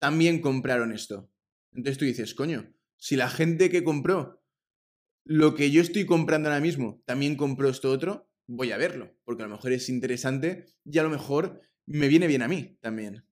también 0.00 0.40
compraron 0.40 0.92
esto. 0.92 1.30
Entonces 1.72 1.98
tú 1.98 2.04
dices, 2.04 2.34
coño, 2.34 2.74
si 2.96 3.14
la 3.14 3.30
gente 3.30 3.70
que 3.70 3.84
compró 3.84 4.42
lo 5.24 5.54
que 5.54 5.70
yo 5.70 5.80
estoy 5.80 6.06
comprando 6.06 6.48
ahora 6.48 6.60
mismo 6.60 7.02
también 7.06 7.36
compró 7.36 7.68
esto 7.68 7.90
otro, 7.92 8.28
voy 8.48 8.72
a 8.72 8.78
verlo, 8.78 9.14
porque 9.24 9.44
a 9.44 9.46
lo 9.46 9.54
mejor 9.54 9.72
es 9.72 9.88
interesante 9.88 10.66
y 10.84 10.98
a 10.98 11.04
lo 11.04 11.10
mejor 11.10 11.60
me 11.86 12.08
viene 12.08 12.26
bien 12.26 12.42
a 12.42 12.48
mí 12.48 12.78
también. 12.80 13.24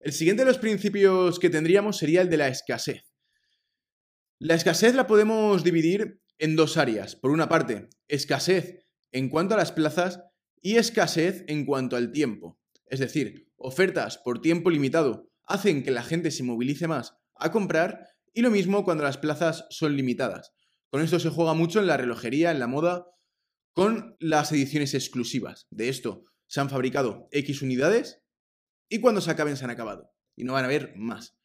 El 0.00 0.12
siguiente 0.12 0.42
de 0.42 0.50
los 0.50 0.58
principios 0.58 1.38
que 1.38 1.50
tendríamos 1.50 1.98
sería 1.98 2.22
el 2.22 2.30
de 2.30 2.38
la 2.38 2.48
escasez. 2.48 3.04
La 4.38 4.54
escasez 4.54 4.94
la 4.94 5.06
podemos 5.06 5.62
dividir 5.62 6.20
en 6.38 6.56
dos 6.56 6.78
áreas. 6.78 7.14
Por 7.14 7.30
una 7.30 7.48
parte, 7.48 7.88
escasez 8.08 8.86
en 9.12 9.28
cuanto 9.28 9.54
a 9.54 9.58
las 9.58 9.72
plazas 9.72 10.22
y 10.62 10.76
escasez 10.76 11.44
en 11.46 11.66
cuanto 11.66 11.96
al 11.96 12.12
tiempo. 12.12 12.58
Es 12.86 12.98
decir, 12.98 13.50
ofertas 13.56 14.18
por 14.18 14.40
tiempo 14.40 14.70
limitado 14.70 15.29
hacen 15.50 15.82
que 15.82 15.90
la 15.90 16.02
gente 16.02 16.30
se 16.30 16.44
movilice 16.44 16.86
más 16.86 17.16
a 17.34 17.50
comprar 17.50 18.06
y 18.32 18.42
lo 18.42 18.50
mismo 18.50 18.84
cuando 18.84 19.02
las 19.02 19.18
plazas 19.18 19.66
son 19.70 19.96
limitadas. 19.96 20.52
Con 20.90 21.02
esto 21.02 21.18
se 21.18 21.30
juega 21.30 21.54
mucho 21.54 21.80
en 21.80 21.86
la 21.86 21.96
relojería, 21.96 22.50
en 22.50 22.60
la 22.60 22.66
moda, 22.66 23.06
con 23.72 24.16
las 24.20 24.52
ediciones 24.52 24.94
exclusivas. 24.94 25.66
De 25.70 25.88
esto 25.88 26.24
se 26.46 26.60
han 26.60 26.70
fabricado 26.70 27.28
X 27.32 27.62
unidades 27.62 28.22
y 28.88 29.00
cuando 29.00 29.20
se 29.20 29.30
acaben 29.30 29.56
se 29.56 29.64
han 29.64 29.70
acabado. 29.70 30.12
Y 30.36 30.44
no 30.44 30.52
van 30.52 30.64
a 30.64 30.68
haber 30.68 30.94
más. 30.96 31.36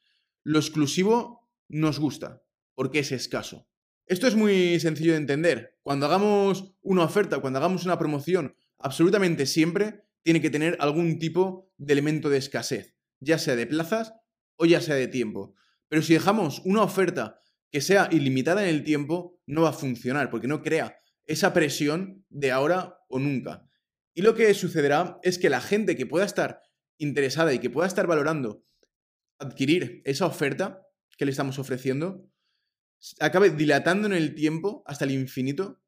Lo 0.44 0.60
exclusivo 0.60 1.50
nos 1.68 2.00
gusta, 2.00 2.44
porque 2.76 3.00
es 3.00 3.12
escaso. 3.12 3.68
Esto 4.06 4.28
es 4.28 4.36
muy 4.36 4.80
sencillo 4.80 5.14
de 5.14 5.18
entender. 5.18 5.80
Cuando 5.82 6.06
hagamos 6.06 6.76
una 6.82 7.04
oferta, 7.04 7.40
cuando 7.40 7.58
hagamos 7.58 7.86
una 7.86 7.98
promoción, 7.98 8.56
absolutamente 8.78 9.48
siempre 9.48 10.06
tiene 10.22 10.42
que 10.42 10.52
tener 10.52 10.78
algún 10.80 11.18
tipo 11.18 11.72
de 11.78 11.94
elemento 11.94 12.30
de 12.30 12.38
escasez, 12.38 12.95
ya 13.20 13.38
sea 13.38 13.56
de 13.56 13.68
plazas 13.68 14.14
o 14.58 14.66
ya 14.66 14.82
sea 14.82 14.96
de 14.96 15.08
tiempo. 15.08 15.56
Pero 15.88 16.02
si 16.02 16.14
dejamos 16.14 16.62
una 16.66 16.84
oferta 16.84 17.42
que 17.72 17.82
sea 17.82 18.10
ilimitada 18.12 18.64
en 18.64 18.70
el 18.70 18.84
tiempo, 18.84 19.40
no 19.46 19.64
va 19.64 19.70
a 19.70 19.74
funcionar, 19.74 20.30
porque 20.30 20.48
no 20.48 20.62
crea 20.62 20.98
esa 21.26 21.54
presión 21.54 22.26
de 22.30 22.52
ahora 22.52 23.00
o 23.10 23.20
nunca. 23.20 23.68
Y 24.14 24.22
lo 24.22 24.36
que 24.36 24.54
sucederá 24.54 25.20
es 25.24 25.38
que 25.38 25.50
la 25.50 25.62
gente 25.62 25.96
que 25.96 26.06
pueda 26.06 26.26
estar 26.26 26.62
interesada 26.98 27.54
y 27.54 27.60
que 27.60 27.70
pueda 27.70 27.88
estar 27.88 28.08
valorando 28.08 28.64
adquirir 29.40 30.02
esa 30.06 30.26
oferta 30.26 30.82
que 31.18 31.26
le 31.26 31.32
estamos 31.32 31.60
ofreciendo, 31.60 32.30
acabe 33.20 33.50
dilatando 33.50 34.08
en 34.08 34.14
el 34.14 34.36
tiempo 34.36 34.84
hasta 34.86 35.06
el 35.06 35.12
infinito 35.12 35.82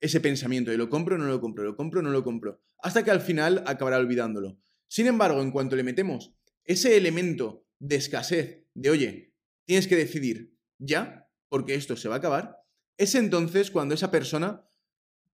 ese 0.00 0.20
pensamiento 0.20 0.70
de 0.70 0.78
lo 0.78 0.88
compro 0.88 1.16
no 1.16 1.26
lo 1.26 1.40
compro, 1.40 1.62
lo 1.62 1.76
compro 1.76 2.02
no 2.02 2.10
lo 2.10 2.24
compro, 2.24 2.60
hasta 2.78 3.04
que 3.04 3.10
al 3.10 3.20
final 3.20 3.62
acabará 3.66 3.98
olvidándolo. 3.98 4.58
Sin 4.88 5.06
embargo, 5.06 5.40
en 5.40 5.52
cuanto 5.52 5.76
le 5.76 5.84
metemos 5.84 6.34
ese 6.64 6.96
elemento 6.96 7.66
de 7.78 7.96
escasez, 7.96 8.64
de 8.74 8.90
oye, 8.90 9.34
tienes 9.64 9.88
que 9.88 9.96
decidir 9.96 10.56
ya, 10.78 11.28
porque 11.48 11.74
esto 11.74 11.96
se 11.96 12.08
va 12.08 12.16
a 12.16 12.18
acabar, 12.18 12.58
es 12.96 13.14
entonces 13.14 13.70
cuando 13.70 13.94
esa 13.94 14.10
persona 14.10 14.66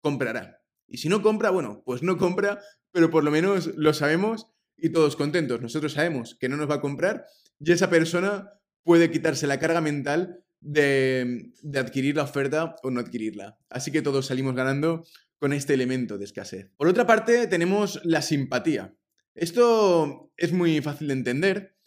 comprará. 0.01 0.61
Y 0.87 0.97
si 0.97 1.09
no 1.09 1.21
compra, 1.21 1.49
bueno, 1.49 1.81
pues 1.85 2.03
no 2.03 2.17
compra, 2.17 2.61
pero 2.91 3.09
por 3.09 3.23
lo 3.23 3.31
menos 3.31 3.67
lo 3.75 3.93
sabemos 3.93 4.47
y 4.77 4.89
todos 4.89 5.15
contentos. 5.15 5.61
Nosotros 5.61 5.93
sabemos 5.93 6.35
que 6.39 6.49
no 6.49 6.57
nos 6.57 6.69
va 6.69 6.75
a 6.75 6.81
comprar 6.81 7.25
y 7.59 7.71
esa 7.71 7.89
persona 7.89 8.51
puede 8.83 9.09
quitarse 9.09 9.47
la 9.47 9.59
carga 9.59 9.81
mental 9.81 10.43
de, 10.61 11.51
adquirir 11.75 12.15
la 12.15 12.23
oferta 12.23 12.75
o 12.83 12.91
no 12.91 12.99
adquirirla. 12.99 13.57
Así 13.69 13.91
que 13.91 14.01
todos 14.01 14.27
salimos 14.27 14.55
ganando 14.55 15.05
con 15.39 15.53
este 15.53 15.73
elemento 15.73 16.17
de 16.17 16.25
escasez. 16.25 16.71
Por 16.77 16.87
otra 16.87 17.05
parte, 17.05 17.47
tenemos 17.47 17.99
la 18.03 18.21
simpatía. 18.21 18.95
Esto 19.35 20.31
es 20.37 20.53
muy 20.53 20.81
fácil 20.81 21.07
de 21.07 21.13
entender 21.13 21.77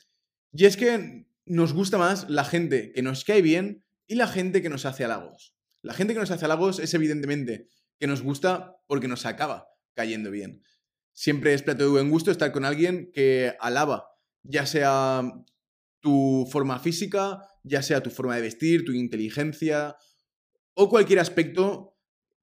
y 0.53 0.67
es 0.67 0.77
que 0.77 1.27
nos 1.47 1.73
gusta 1.73 1.97
más 1.97 2.29
la 2.29 2.45
gente 2.45 2.93
que 2.93 3.01
nos 3.01 3.25
cae 3.25 3.41
bien 3.41 3.87
y 4.07 4.17
la 4.17 4.29
gente 4.29 4.61
que 4.61 4.69
nos 4.69 4.85
hace 4.85 5.05
halagos. 5.05 5.57
La 5.81 5.95
gente 5.95 6.13
que 6.13 6.21
nos 6.21 6.31
hace 6.31 6.45
halagos 6.45 6.79
es 6.79 6.93
evidentemente 6.93 7.69
que 7.99 8.07
nos 8.07 8.23
gusta 8.23 8.77
porque 8.87 9.09
nos 9.09 9.25
acaba 9.25 9.69
cayendo 9.95 10.31
bien. 10.31 10.63
Siempre 11.15 11.55
es 11.55 11.63
plato 11.63 11.85
de 11.85 11.91
buen 11.91 12.11
gusto 12.11 12.31
estar 12.31 12.53
con 12.53 12.67
alguien 12.67 13.11
que 13.13 13.55
alaba, 13.61 14.11
ya 14.43 14.67
sea 14.67 15.23
tu 16.01 16.47
forma 16.53 16.79
física, 16.79 17.41
ya 17.63 17.83
sea 17.83 18.03
tu 18.03 18.11
forma 18.11 18.37
de 18.37 18.43
vestir, 18.43 18.85
tu 18.85 18.93
inteligencia 18.93 19.97
o 20.75 20.91
cualquier 20.91 21.19
aspecto 21.19 21.99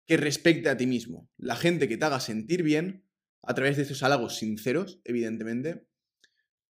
que 0.08 0.18
respecte 0.18 0.68
a 0.68 0.78
ti 0.78 0.88
mismo. 0.88 1.30
La 1.38 1.56
gente 1.56 1.88
que 1.88 1.98
te 1.98 2.06
haga 2.06 2.20
sentir 2.20 2.64
bien, 2.64 3.06
a 3.46 3.54
través 3.54 3.78
de 3.78 3.84
esos 3.84 4.04
halagos 4.04 4.38
sinceros, 4.38 5.00
evidentemente, 5.04 5.88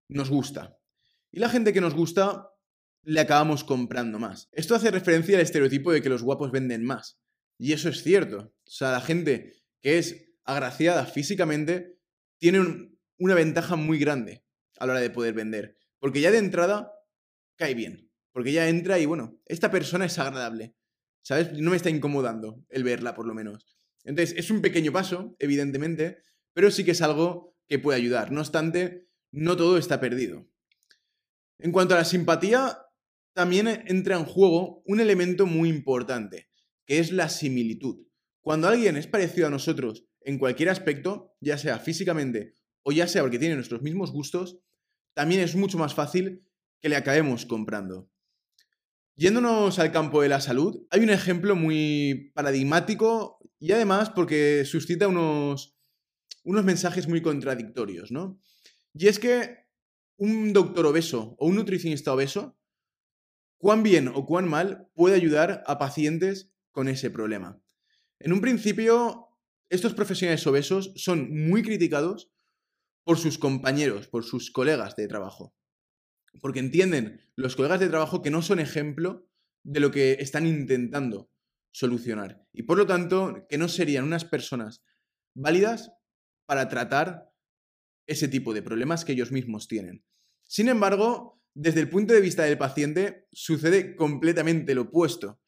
nos 0.09 0.31
gusta. 0.31 0.79
Y 1.31 1.41
la 1.41 1.49
gente 1.49 1.73
que 1.73 1.81
nos 1.81 1.95
gusta, 1.95 2.49
le 3.05 3.21
acabamos 3.21 3.65
comprando 3.65 4.19
más. 4.19 4.49
Esto 4.53 4.75
hace 4.75 4.91
referencia 4.91 5.37
al 5.37 5.43
estereotipo 5.43 5.93
de 5.93 6.03
que 6.03 6.09
los 6.09 6.23
guapos 6.23 6.51
venden 6.53 6.85
más. 6.85 7.19
Y 7.59 7.73
eso 7.73 7.89
es 7.89 8.03
cierto. 8.03 8.55
O 8.67 8.71
sea, 8.71 8.93
la 8.93 9.01
gente 9.01 9.53
que 9.81 9.99
es 9.99 10.31
agraciada 10.45 11.07
físicamente 11.07 11.99
tiene 12.39 12.91
una 13.19 13.35
ventaja 13.35 13.77
muy 13.77 13.99
grande 13.99 14.45
a 14.79 14.87
la 14.87 14.93
hora 14.93 15.01
de 15.01 15.11
poder 15.11 15.35
vender. 15.35 15.77
Porque 15.99 16.21
ya 16.21 16.31
de 16.31 16.39
entrada 16.39 16.93
cae 17.57 17.75
bien. 17.75 18.11
Porque 18.33 18.53
ya 18.53 18.69
entra 18.69 18.99
y 18.99 19.07
bueno, 19.07 19.41
esta 19.47 19.71
persona 19.71 20.07
es 20.07 20.19
agradable. 20.19 20.75
¿Sabes? 21.23 21.53
No 21.53 21.71
me 21.71 21.77
está 21.77 21.91
incomodando 21.91 22.65
el 22.69 22.83
verla, 22.83 23.15
por 23.15 23.27
lo 23.27 23.35
menos. 23.35 23.79
Entonces, 24.05 24.37
es 24.37 24.51
un 24.51 24.61
pequeño 24.61 24.93
paso, 24.93 25.37
evidentemente, 25.39 26.25
pero 26.53 26.71
sí 26.71 26.85
que 26.85 26.93
es 26.93 27.03
algo 27.03 27.57
que 27.69 27.79
puede 27.79 27.99
ayudar. 27.99 28.33
No 28.33 28.41
obstante, 28.41 29.09
no 29.31 29.57
todo 29.57 29.79
está 29.79 30.01
perdido. 30.01 30.47
En 31.59 31.73
cuanto 31.73 31.95
a 31.95 31.99
la 31.99 32.05
simpatía, 32.05 32.79
también 33.35 33.69
entra 33.87 34.17
en 34.17 34.25
juego 34.25 34.83
un 34.87 35.01
elemento 35.01 35.47
muy 35.47 35.69
importante, 35.69 36.51
que 36.87 36.99
es 36.99 37.13
la 37.13 37.29
similitud. 37.29 38.07
Cuando 38.41 38.69
alguien 38.69 38.97
es 38.97 39.07
parecido 39.07 39.47
a 39.47 39.51
nosotros 39.51 40.05
en 40.21 40.39
cualquier 40.39 40.69
aspecto, 40.69 41.35
ya 41.41 41.57
sea 41.59 41.79
físicamente 41.79 42.55
o 42.83 42.93
ya 42.93 43.07
sea 43.07 43.23
porque 43.23 43.39
tiene 43.39 43.55
nuestros 43.55 43.83
mismos 43.83 44.11
gustos, 44.11 44.59
también 45.15 45.41
es 45.41 45.55
mucho 45.55 45.79
más 45.79 45.95
fácil 45.95 46.45
que 46.81 46.89
le 46.89 46.97
acabemos 46.97 47.47
comprando. 47.47 48.11
Yéndonos 49.15 49.79
al 49.79 49.93
campo 49.93 50.23
de 50.23 50.29
la 50.29 50.41
salud, 50.41 50.85
hay 50.91 51.01
un 51.01 51.11
ejemplo 51.11 51.55
muy 51.55 52.33
paradigmático 52.35 53.39
y 53.59 53.73
además 53.73 54.11
porque 54.11 54.65
suscita 54.65 55.07
unos, 55.07 55.77
unos 56.43 56.65
mensajes 56.65 57.09
muy 57.09 57.23
contradictorios, 57.23 58.11
¿no? 58.11 58.39
Y 58.95 59.07
es 59.09 59.19
que 59.19 59.67
un 60.17 60.53
doctor 60.53 60.87
obeso 60.87 61.35
o 61.39 61.47
un 61.47 61.57
nutricionista 61.57 62.13
obeso, 62.13 62.57
cuán 63.59 63.83
bien 63.83 64.09
o 64.09 64.27
cuán 64.27 64.49
mal 64.49 64.89
puede 64.95 65.17
ayudar 65.17 65.63
a 65.67 65.79
pacientes 65.79 66.53
con 66.73 66.89
ese 66.89 67.11
problema. 67.11 67.61
En 68.19 68.33
un 68.33 68.41
principio, 68.41 69.29
estos 69.69 69.95
profesionales 69.95 70.47
obesos 70.47 70.93
son 70.97 71.49
muy 71.49 71.63
criticados 71.63 72.31
por 73.05 73.19
sus 73.19 73.39
compañeros, 73.39 74.09
por 74.09 74.25
sus 74.25 74.51
colegas 74.51 74.97
de 74.97 75.09
trabajo 75.09 75.55
porque 76.41 76.61
entienden 76.61 77.21
los 77.37 77.57
colegas 77.57 77.81
de 77.81 77.89
trabajo 77.89 78.23
que 78.23 78.31
no 78.31 78.43
son 78.43 78.59
ejemplo 78.59 79.29
de 79.65 79.81
lo 79.81 79.91
que 79.91 80.13
están 80.15 80.47
intentando 80.47 81.31
solucionar. 81.71 82.45
Y 82.53 82.63
por 82.63 82.79
lo 82.79 82.87
tanto, 82.87 83.47
que 83.49 83.59
no 83.59 83.69
serían 83.69 84.05
unas 84.05 84.25
personas 84.25 84.83
válidas 85.35 85.93
para 86.53 86.69
tratar 86.69 87.33
ese 88.07 88.29
tipo 88.29 88.53
de 88.53 88.61
problemas 88.61 89.07
que 89.07 89.13
ellos 89.13 89.33
mismos 89.33 89.69
tienen. 89.69 90.05
Sin 90.43 90.69
embargo, 90.69 91.41
desde 91.55 91.81
el 91.81 91.89
punto 91.89 92.13
de 92.13 92.21
vista 92.21 92.43
del 92.43 92.59
paciente, 92.59 93.27
sucede 93.33 93.97
completamente 93.97 94.75
lo 94.75 94.83
opuesto. 94.83 95.41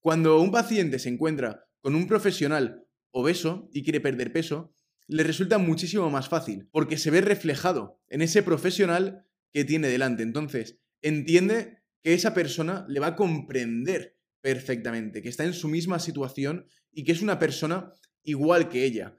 Cuando 0.00 0.40
un 0.40 0.50
paciente 0.50 0.98
se 0.98 1.08
encuentra 1.08 1.68
con 1.80 1.94
un 1.94 2.08
profesional 2.08 2.84
obeso 3.12 3.68
y 3.72 3.84
quiere 3.84 4.00
perder 4.00 4.32
peso, 4.32 4.74
le 5.06 5.22
resulta 5.22 5.58
muchísimo 5.58 6.10
más 6.10 6.28
fácil, 6.28 6.68
porque 6.72 6.98
se 6.98 7.12
ve 7.12 7.20
reflejado 7.20 8.00
en 8.08 8.20
ese 8.20 8.42
profesional 8.42 9.24
que 9.52 9.64
tiene 9.64 9.86
delante. 9.86 10.24
Entonces, 10.24 10.80
entiende 11.00 11.84
que 12.02 12.14
esa 12.14 12.34
persona 12.34 12.84
le 12.88 12.98
va 12.98 13.06
a 13.06 13.16
comprender 13.16 14.18
perfectamente, 14.40 15.22
que 15.22 15.28
está 15.28 15.44
en 15.44 15.54
su 15.54 15.68
misma 15.68 16.00
situación 16.00 16.66
y 16.90 17.04
que 17.04 17.12
es 17.12 17.22
una 17.22 17.38
persona 17.38 17.94
igual 18.24 18.68
que 18.68 18.84
ella. 18.84 19.16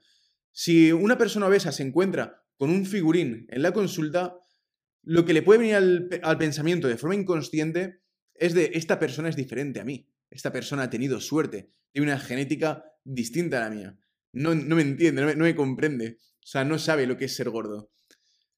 Si 0.52 0.92
una 0.92 1.18
persona 1.18 1.46
obesa 1.46 1.72
se 1.72 1.82
encuentra 1.82 2.44
con 2.56 2.70
un 2.70 2.86
figurín 2.86 3.46
en 3.48 3.62
la 3.62 3.72
consulta, 3.72 4.36
lo 5.02 5.24
que 5.24 5.32
le 5.32 5.42
puede 5.42 5.60
venir 5.60 5.74
al, 6.22 6.38
pensamiento 6.38 6.88
de 6.88 6.98
forma 6.98 7.16
inconsciente 7.16 8.02
es 8.34 8.54
de 8.54 8.70
esta 8.74 8.98
persona 8.98 9.28
es 9.28 9.36
diferente 9.36 9.80
a 9.80 9.84
mí. 9.84 10.08
Esta 10.30 10.52
persona 10.52 10.84
ha 10.84 10.90
tenido 10.90 11.20
suerte, 11.20 11.72
tiene 11.90 12.12
una 12.12 12.20
genética 12.20 12.84
distinta 13.02 13.58
a 13.58 13.68
la 13.68 13.74
mía. 13.74 13.98
No, 14.32 14.54
no 14.54 14.76
me 14.76 14.82
entiende, 14.82 15.22
no 15.22 15.26
me, 15.26 15.34
no 15.34 15.44
me 15.44 15.56
comprende. 15.56 16.18
O 16.20 16.46
sea, 16.46 16.64
no 16.64 16.78
sabe 16.78 17.06
lo 17.06 17.16
que 17.16 17.26
es 17.26 17.34
ser 17.34 17.50
gordo. 17.50 17.90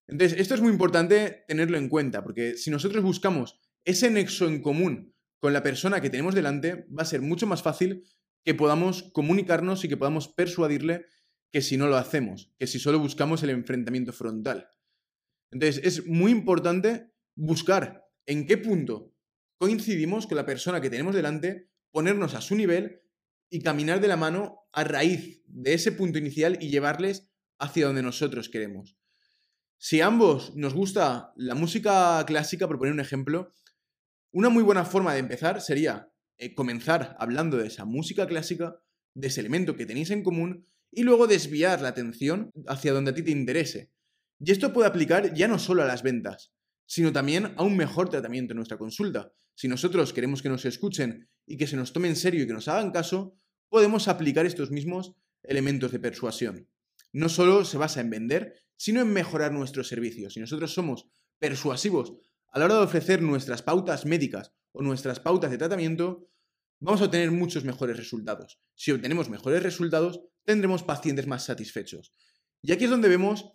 Entonces, 0.06 0.38
esto 0.38 0.54
es 0.54 0.60
muy 0.60 0.70
importante 0.70 1.44
tenerlo 1.48 1.78
en 1.78 1.88
cuenta, 1.88 2.22
porque 2.22 2.56
si 2.56 2.70
nosotros 2.70 3.02
buscamos 3.02 3.60
ese 3.84 4.10
nexo 4.10 4.46
en 4.46 4.62
común 4.62 5.14
con 5.38 5.52
la 5.52 5.62
persona 5.62 6.00
que 6.00 6.10
tenemos 6.10 6.34
delante, 6.34 6.86
va 6.96 7.02
a 7.02 7.06
ser 7.06 7.22
mucho 7.22 7.46
más 7.46 7.62
fácil 7.62 8.04
que 8.44 8.54
podamos 8.54 9.10
comunicarnos 9.12 9.84
y 9.84 9.88
que 9.88 9.96
podamos 9.96 10.28
persuadirle 10.28 11.06
que 11.52 11.62
si 11.62 11.76
no 11.76 11.86
lo 11.86 11.96
hacemos, 11.96 12.52
que 12.58 12.66
si 12.66 12.78
solo 12.78 12.98
buscamos 12.98 13.42
el 13.42 13.50
enfrentamiento 13.50 14.12
frontal. 14.12 14.68
Entonces, 15.50 15.84
es 15.84 16.06
muy 16.06 16.32
importante 16.32 17.12
buscar 17.36 18.04
en 18.26 18.46
qué 18.46 18.58
punto 18.58 19.14
coincidimos 19.58 20.26
con 20.26 20.36
la 20.36 20.46
persona 20.46 20.80
que 20.80 20.90
tenemos 20.90 21.14
delante, 21.14 21.70
ponernos 21.90 22.34
a 22.34 22.40
su 22.40 22.56
nivel 22.56 23.02
y 23.50 23.60
caminar 23.60 24.00
de 24.00 24.08
la 24.08 24.16
mano 24.16 24.66
a 24.72 24.84
raíz 24.84 25.42
de 25.46 25.74
ese 25.74 25.92
punto 25.92 26.18
inicial 26.18 26.58
y 26.60 26.70
llevarles 26.70 27.28
hacia 27.58 27.86
donde 27.86 28.02
nosotros 28.02 28.48
queremos. 28.48 28.96
Si 29.78 30.00
a 30.00 30.06
ambos 30.06 30.56
nos 30.56 30.74
gusta 30.74 31.32
la 31.36 31.54
música 31.54 32.24
clásica, 32.26 32.66
por 32.66 32.78
poner 32.78 32.94
un 32.94 33.00
ejemplo, 33.00 33.52
una 34.32 34.48
muy 34.48 34.62
buena 34.62 34.84
forma 34.84 35.12
de 35.12 35.20
empezar 35.20 35.60
sería 35.60 36.10
eh, 36.38 36.54
comenzar 36.54 37.16
hablando 37.20 37.56
de 37.56 37.68
esa 37.68 37.84
música 37.84 38.26
clásica, 38.26 38.80
de 39.14 39.28
ese 39.28 39.40
elemento 39.40 39.76
que 39.76 39.86
tenéis 39.86 40.10
en 40.10 40.24
común, 40.24 40.66
y 40.94 41.02
luego 41.02 41.26
desviar 41.26 41.80
la 41.80 41.88
atención 41.88 42.50
hacia 42.66 42.92
donde 42.92 43.10
a 43.10 43.14
ti 43.14 43.22
te 43.22 43.30
interese. 43.30 43.90
Y 44.40 44.50
esto 44.52 44.72
puede 44.72 44.88
aplicar 44.88 45.34
ya 45.34 45.48
no 45.48 45.58
solo 45.58 45.82
a 45.82 45.86
las 45.86 46.02
ventas, 46.02 46.52
sino 46.86 47.12
también 47.12 47.54
a 47.56 47.62
un 47.62 47.76
mejor 47.76 48.08
tratamiento 48.08 48.52
en 48.52 48.56
nuestra 48.56 48.78
consulta. 48.78 49.32
Si 49.54 49.68
nosotros 49.68 50.12
queremos 50.12 50.42
que 50.42 50.48
nos 50.48 50.64
escuchen 50.64 51.28
y 51.46 51.56
que 51.56 51.66
se 51.66 51.76
nos 51.76 51.92
tome 51.92 52.08
en 52.08 52.16
serio 52.16 52.42
y 52.42 52.46
que 52.46 52.52
nos 52.52 52.68
hagan 52.68 52.90
caso, 52.90 53.38
podemos 53.68 54.08
aplicar 54.08 54.46
estos 54.46 54.70
mismos 54.70 55.14
elementos 55.42 55.92
de 55.92 56.00
persuasión. 56.00 56.68
No 57.12 57.28
solo 57.28 57.64
se 57.64 57.78
basa 57.78 58.00
en 58.00 58.10
vender, 58.10 58.54
sino 58.76 59.00
en 59.00 59.12
mejorar 59.12 59.52
nuestros 59.52 59.88
servicios. 59.88 60.34
Si 60.34 60.40
nosotros 60.40 60.74
somos 60.74 61.08
persuasivos 61.38 62.14
a 62.48 62.58
la 62.58 62.66
hora 62.66 62.76
de 62.76 62.84
ofrecer 62.84 63.22
nuestras 63.22 63.62
pautas 63.62 64.06
médicas 64.06 64.52
o 64.72 64.82
nuestras 64.82 65.20
pautas 65.20 65.50
de 65.50 65.58
tratamiento, 65.58 66.28
vamos 66.80 67.00
a 67.00 67.06
obtener 67.06 67.30
muchos 67.30 67.64
mejores 67.64 67.96
resultados. 67.96 68.60
Si 68.74 68.92
obtenemos 68.92 69.28
mejores 69.28 69.62
resultados, 69.62 70.20
tendremos 70.44 70.82
pacientes 70.82 71.26
más 71.26 71.44
satisfechos. 71.44 72.12
Y 72.62 72.72
aquí 72.72 72.84
es 72.84 72.90
donde 72.90 73.08
vemos 73.08 73.52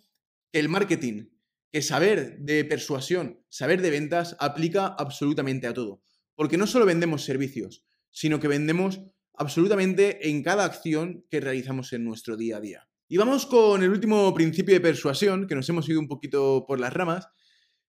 que 0.51 0.59
el 0.59 0.69
marketing, 0.69 1.29
que 1.71 1.81
saber 1.81 2.39
de 2.39 2.65
persuasión, 2.65 3.43
saber 3.49 3.81
de 3.81 3.91
ventas, 3.91 4.35
aplica 4.39 4.88
absolutamente 4.88 5.67
a 5.67 5.73
todo. 5.73 6.01
Porque 6.35 6.57
no 6.57 6.67
solo 6.67 6.85
vendemos 6.85 7.23
servicios, 7.23 7.85
sino 8.11 8.39
que 8.39 8.47
vendemos 8.47 9.01
absolutamente 9.33 10.29
en 10.29 10.43
cada 10.43 10.65
acción 10.65 11.25
que 11.29 11.39
realizamos 11.39 11.93
en 11.93 12.03
nuestro 12.03 12.38
día 12.38 12.57
a 12.57 12.61
día. 12.61 12.89
Y 13.07 13.17
vamos 13.17 13.45
con 13.45 13.81
el 13.81 13.89
último 13.89 14.33
principio 14.33 14.73
de 14.73 14.81
persuasión, 14.81 15.47
que 15.47 15.55
nos 15.55 15.67
hemos 15.69 15.88
ido 15.89 15.99
un 15.99 16.07
poquito 16.07 16.65
por 16.67 16.79
las 16.79 16.93
ramas, 16.93 17.27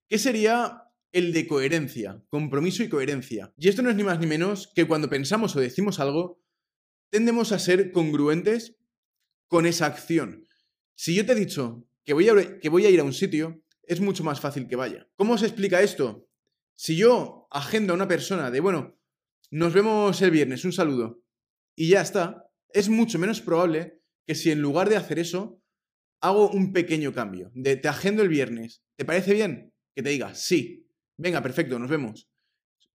que 0.09 0.19
sería 0.19 0.90
el 1.13 1.33
de 1.33 1.47
coherencia, 1.47 2.23
compromiso 2.29 2.83
y 2.83 2.89
coherencia. 2.89 3.53
Y 3.57 3.69
esto 3.69 3.83
no 3.83 3.91
es 3.91 3.97
ni 3.97 4.05
más 4.05 4.19
ni 4.21 4.27
menos 4.27 4.71
que 4.75 4.87
cuando 4.87 5.11
pensamos 5.11 5.57
o 5.57 5.61
decimos 5.61 6.01
algo, 6.01 6.41
tendemos 7.11 7.53
a 7.53 7.59
ser 7.59 7.93
congruentes 7.93 8.77
con 9.49 9.67
esa 9.67 9.87
acción. 9.87 10.47
Si 10.95 11.15
yo 11.15 11.27
te 11.27 11.33
he 11.33 11.37
dicho 11.37 11.87
que 12.05 12.13
voy 12.13 12.29
a, 12.29 12.59
que 12.61 12.69
voy 12.69 12.87
a 12.87 12.91
ir 12.91 13.01
a 13.01 13.05
un 13.05 13.13
sitio, 13.13 13.63
es 13.83 14.01
mucho 14.01 14.23
más 14.23 14.41
fácil 14.41 14.69
que 14.69 14.77
vaya. 14.77 15.09
¿Cómo 15.17 15.37
se 15.37 15.47
explica 15.47 15.83
esto? 15.83 16.29
Si 16.77 16.97
yo 16.97 17.49
agendo 17.51 17.93
a 17.93 17.97
una 17.97 18.09
persona 18.09 18.51
de, 18.51 18.61
bueno, 18.61 18.97
nos 19.51 19.75
vemos 19.75 20.23
el 20.23 20.31
viernes, 20.31 20.65
un 20.65 20.73
saludo, 20.73 21.23
y 21.75 21.89
ya 21.89 22.01
está, 22.01 22.51
es 22.73 22.89
mucho 22.89 23.19
menos 23.19 23.41
probable 23.41 24.01
que 24.27 24.35
si 24.35 24.51
en 24.51 24.63
lugar 24.63 24.89
de 24.89 24.97
hacer 24.97 25.19
eso, 25.19 25.61
hago 26.21 26.51
un 26.51 26.73
pequeño 26.73 27.13
cambio, 27.13 27.51
de 27.55 27.77
te 27.77 27.89
agendo 27.89 28.23
el 28.23 28.29
viernes, 28.29 28.85
¿te 28.97 29.05
parece 29.05 29.35
bien? 29.35 29.75
Que 29.95 30.03
te 30.03 30.11
diga, 30.11 30.35
sí, 30.35 30.87
venga, 31.21 31.43
perfecto, 31.43 31.79
nos 31.79 31.91
vemos. 31.91 32.29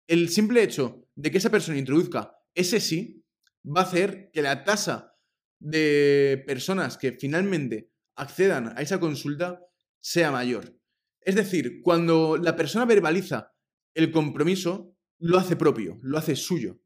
El 0.07 0.29
simple 0.29 0.63
hecho 0.63 1.07
de 1.15 1.31
que 1.31 1.37
esa 1.37 1.51
persona 1.51 1.77
introduzca 1.77 2.37
ese 2.55 2.79
sí 2.79 3.25
va 3.65 3.81
a 3.81 3.85
hacer 3.85 4.29
que 4.31 4.41
la 4.41 4.63
tasa 4.63 5.15
de 5.59 6.43
personas 6.45 6.97
que 6.97 7.13
finalmente 7.13 7.91
accedan 8.15 8.77
a 8.77 8.81
esa 8.81 8.99
consulta 8.99 9.61
sea 10.01 10.31
mayor. 10.31 10.77
Es 11.21 11.35
decir, 11.35 11.81
cuando 11.81 12.37
la 12.37 12.55
persona 12.55 12.85
verbaliza 12.85 13.53
el 13.95 14.11
compromiso, 14.11 14.95
lo 15.19 15.37
hace 15.37 15.55
propio, 15.55 15.97
lo 16.01 16.17
hace 16.17 16.35
suyo. 16.35 16.81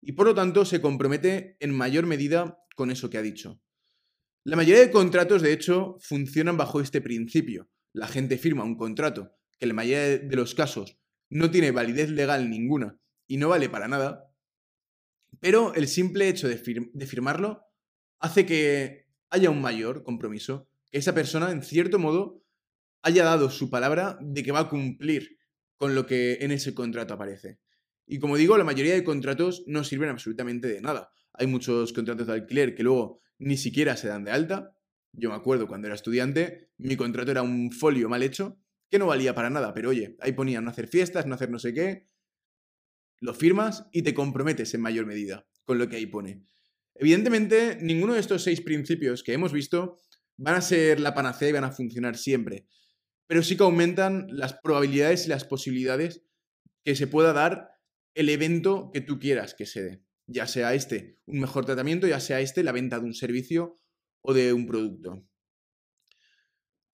Y 0.00 0.12
por 0.12 0.26
lo 0.26 0.34
tanto 0.34 0.64
se 0.64 0.80
compromete 0.80 1.56
en 1.60 1.74
mayor 1.74 2.06
medida 2.06 2.58
con 2.76 2.90
eso 2.90 3.10
que 3.10 3.18
ha 3.18 3.22
dicho. 3.22 3.60
La 4.44 4.56
mayoría 4.56 4.80
de 4.80 4.90
contratos, 4.90 5.42
de 5.42 5.52
hecho, 5.52 5.96
funcionan 6.00 6.56
bajo 6.56 6.80
este 6.80 7.00
principio. 7.00 7.68
La 7.92 8.06
gente 8.06 8.38
firma 8.38 8.64
un 8.64 8.76
contrato 8.76 9.39
que 9.60 9.66
en 9.66 9.68
la 9.68 9.74
mayoría 9.74 10.18
de 10.18 10.36
los 10.36 10.54
casos 10.54 10.98
no 11.28 11.50
tiene 11.50 11.70
validez 11.70 12.08
legal 12.08 12.48
ninguna 12.48 12.98
y 13.26 13.36
no 13.36 13.50
vale 13.50 13.68
para 13.68 13.88
nada, 13.88 14.32
pero 15.38 15.74
el 15.74 15.86
simple 15.86 16.28
hecho 16.28 16.48
de, 16.48 16.56
firmarlo 17.06 17.62
hace 18.18 18.46
que 18.46 19.06
haya 19.28 19.50
un 19.50 19.60
mayor 19.60 20.02
compromiso, 20.02 20.68
que 20.90 20.98
esa 20.98 21.14
persona, 21.14 21.52
en 21.52 21.62
cierto 21.62 21.98
modo, 21.98 22.42
haya 23.02 23.22
dado 23.22 23.50
su 23.50 23.70
palabra 23.70 24.18
de 24.20 24.42
que 24.42 24.50
va 24.50 24.60
a 24.60 24.68
cumplir 24.68 25.38
con 25.76 25.94
lo 25.94 26.06
que 26.06 26.38
en 26.40 26.50
ese 26.50 26.74
contrato 26.74 27.14
aparece. 27.14 27.60
Y 28.06 28.18
como 28.18 28.36
digo, 28.36 28.58
la 28.58 28.64
mayoría 28.64 28.94
de 28.94 29.04
contratos 29.04 29.62
no 29.66 29.84
sirven 29.84 30.08
absolutamente 30.08 30.68
de 30.68 30.80
nada. 30.80 31.10
Hay 31.34 31.46
muchos 31.46 31.92
contratos 31.92 32.26
de 32.26 32.32
alquiler 32.32 32.74
que 32.74 32.82
luego 32.82 33.20
ni 33.38 33.56
siquiera 33.56 33.96
se 33.96 34.08
dan 34.08 34.24
de 34.24 34.32
alta. 34.32 34.74
Yo 35.12 35.28
me 35.28 35.36
acuerdo 35.36 35.68
cuando 35.68 35.86
era 35.86 35.94
estudiante, 35.94 36.70
mi 36.78 36.96
contrato 36.96 37.30
era 37.30 37.42
un 37.42 37.70
folio 37.70 38.08
mal 38.08 38.22
hecho 38.22 38.58
que 38.90 38.98
no 38.98 39.06
valía 39.06 39.34
para 39.34 39.50
nada, 39.50 39.72
pero 39.72 39.90
oye, 39.90 40.16
ahí 40.20 40.32
ponían 40.32 40.64
no 40.64 40.70
hacer 40.70 40.88
fiestas, 40.88 41.26
no 41.26 41.34
hacer 41.34 41.50
no 41.50 41.58
sé 41.58 41.72
qué. 41.72 42.08
Lo 43.20 43.34
firmas 43.34 43.86
y 43.92 44.02
te 44.02 44.14
comprometes 44.14 44.74
en 44.74 44.80
mayor 44.80 45.06
medida 45.06 45.46
con 45.64 45.78
lo 45.78 45.88
que 45.88 45.96
ahí 45.96 46.06
pone. 46.06 46.44
Evidentemente, 46.94 47.78
ninguno 47.80 48.14
de 48.14 48.20
estos 48.20 48.42
seis 48.42 48.60
principios 48.60 49.22
que 49.22 49.32
hemos 49.32 49.52
visto 49.52 49.98
van 50.36 50.56
a 50.56 50.60
ser 50.60 51.00
la 51.00 51.14
panacea 51.14 51.48
y 51.48 51.52
van 51.52 51.64
a 51.64 51.72
funcionar 51.72 52.16
siempre, 52.16 52.66
pero 53.26 53.42
sí 53.42 53.56
que 53.56 53.62
aumentan 53.62 54.26
las 54.30 54.54
probabilidades 54.54 55.26
y 55.26 55.28
las 55.28 55.44
posibilidades 55.44 56.24
que 56.82 56.96
se 56.96 57.06
pueda 57.06 57.32
dar 57.32 57.70
el 58.14 58.28
evento 58.28 58.90
que 58.92 59.00
tú 59.00 59.18
quieras 59.18 59.54
que 59.54 59.66
se 59.66 59.82
dé 59.82 60.02
ya 60.30 60.46
sea 60.46 60.74
este 60.74 61.18
un 61.26 61.40
mejor 61.40 61.66
tratamiento, 61.66 62.06
ya 62.06 62.20
sea 62.20 62.40
este 62.40 62.62
la 62.62 62.72
venta 62.72 62.98
de 62.98 63.04
un 63.04 63.14
servicio 63.14 63.76
o 64.22 64.32
de 64.32 64.52
un 64.52 64.66
producto. 64.66 65.26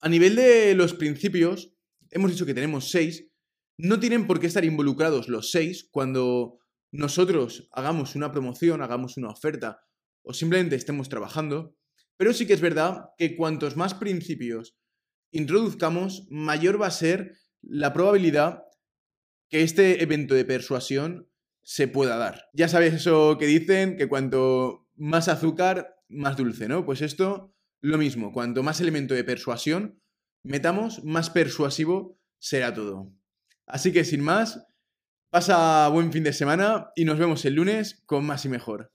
A 0.01 0.09
nivel 0.09 0.37
de 0.37 0.75
los 0.75 0.95
principios, 0.95 1.76
hemos 2.11 2.31
dicho 2.31 2.47
que 2.47 2.55
tenemos 2.55 2.90
seis, 2.90 3.29
no 3.79 4.01
tienen 4.01 4.27
por 4.27 4.40
qué 4.40 4.47
estar 4.47 4.64
involucrados 4.64 5.29
los 5.29 5.51
seis 5.51 5.88
cuando 5.90 6.59
nosotros 6.92 7.69
hagamos 7.73 8.14
una 8.14 8.33
promoción, 8.33 8.83
hagamos 8.83 9.16
una 9.16 9.31
oferta 9.31 9.81
o 10.23 10.33
simplemente 10.33 10.77
estemos 10.77 11.09
trabajando, 11.09 11.77
pero 12.16 12.33
sí 12.33 12.47
que 12.47 12.55
es 12.55 12.61
verdad 12.61 13.11
que 13.19 13.37
cuantos 13.37 13.77
más 13.77 13.95
principios 13.95 14.77
introduzcamos, 15.31 16.27
mayor 16.31 16.81
va 16.81 16.87
a 16.87 16.90
ser 16.90 17.37
la 17.61 17.92
probabilidad 17.92 18.62
que 19.49 19.62
este 19.62 20.03
evento 20.03 20.35
de 20.35 20.45
persuasión 20.45 21.29
se 21.62 21.88
pueda 21.88 22.16
dar. 22.16 22.49
Ya 22.53 22.69
sabes 22.69 22.95
eso 22.95 23.37
que 23.38 23.47
dicen, 23.47 23.97
que 23.97 24.09
cuanto 24.09 24.88
más 24.95 25.29
azúcar, 25.29 25.97
más 26.09 26.37
dulce, 26.37 26.69
¿no? 26.69 26.85
Pues 26.85 27.03
esto, 27.03 27.55
lo 27.81 27.99
mismo, 27.99 28.33
cuanto 28.33 28.62
más 28.62 28.81
elemento 28.81 29.14
de 29.14 29.25
persuasión 29.25 30.01
metamos, 30.47 31.05
más 31.05 31.31
persuasivo 31.31 32.19
será 32.39 32.73
todo. 32.73 33.13
Así 33.67 33.93
que 33.93 34.05
sin 34.05 34.23
más, 34.23 34.67
pasa 35.31 35.89
buen 35.89 36.13
fin 36.13 36.25
de 36.25 36.33
semana 36.33 36.91
y 36.95 37.05
nos 37.05 37.19
vemos 37.19 37.45
el 37.45 37.55
lunes 37.55 38.03
con 38.07 38.25
más 38.25 38.45
y 38.45 38.49
mejor. 38.49 38.93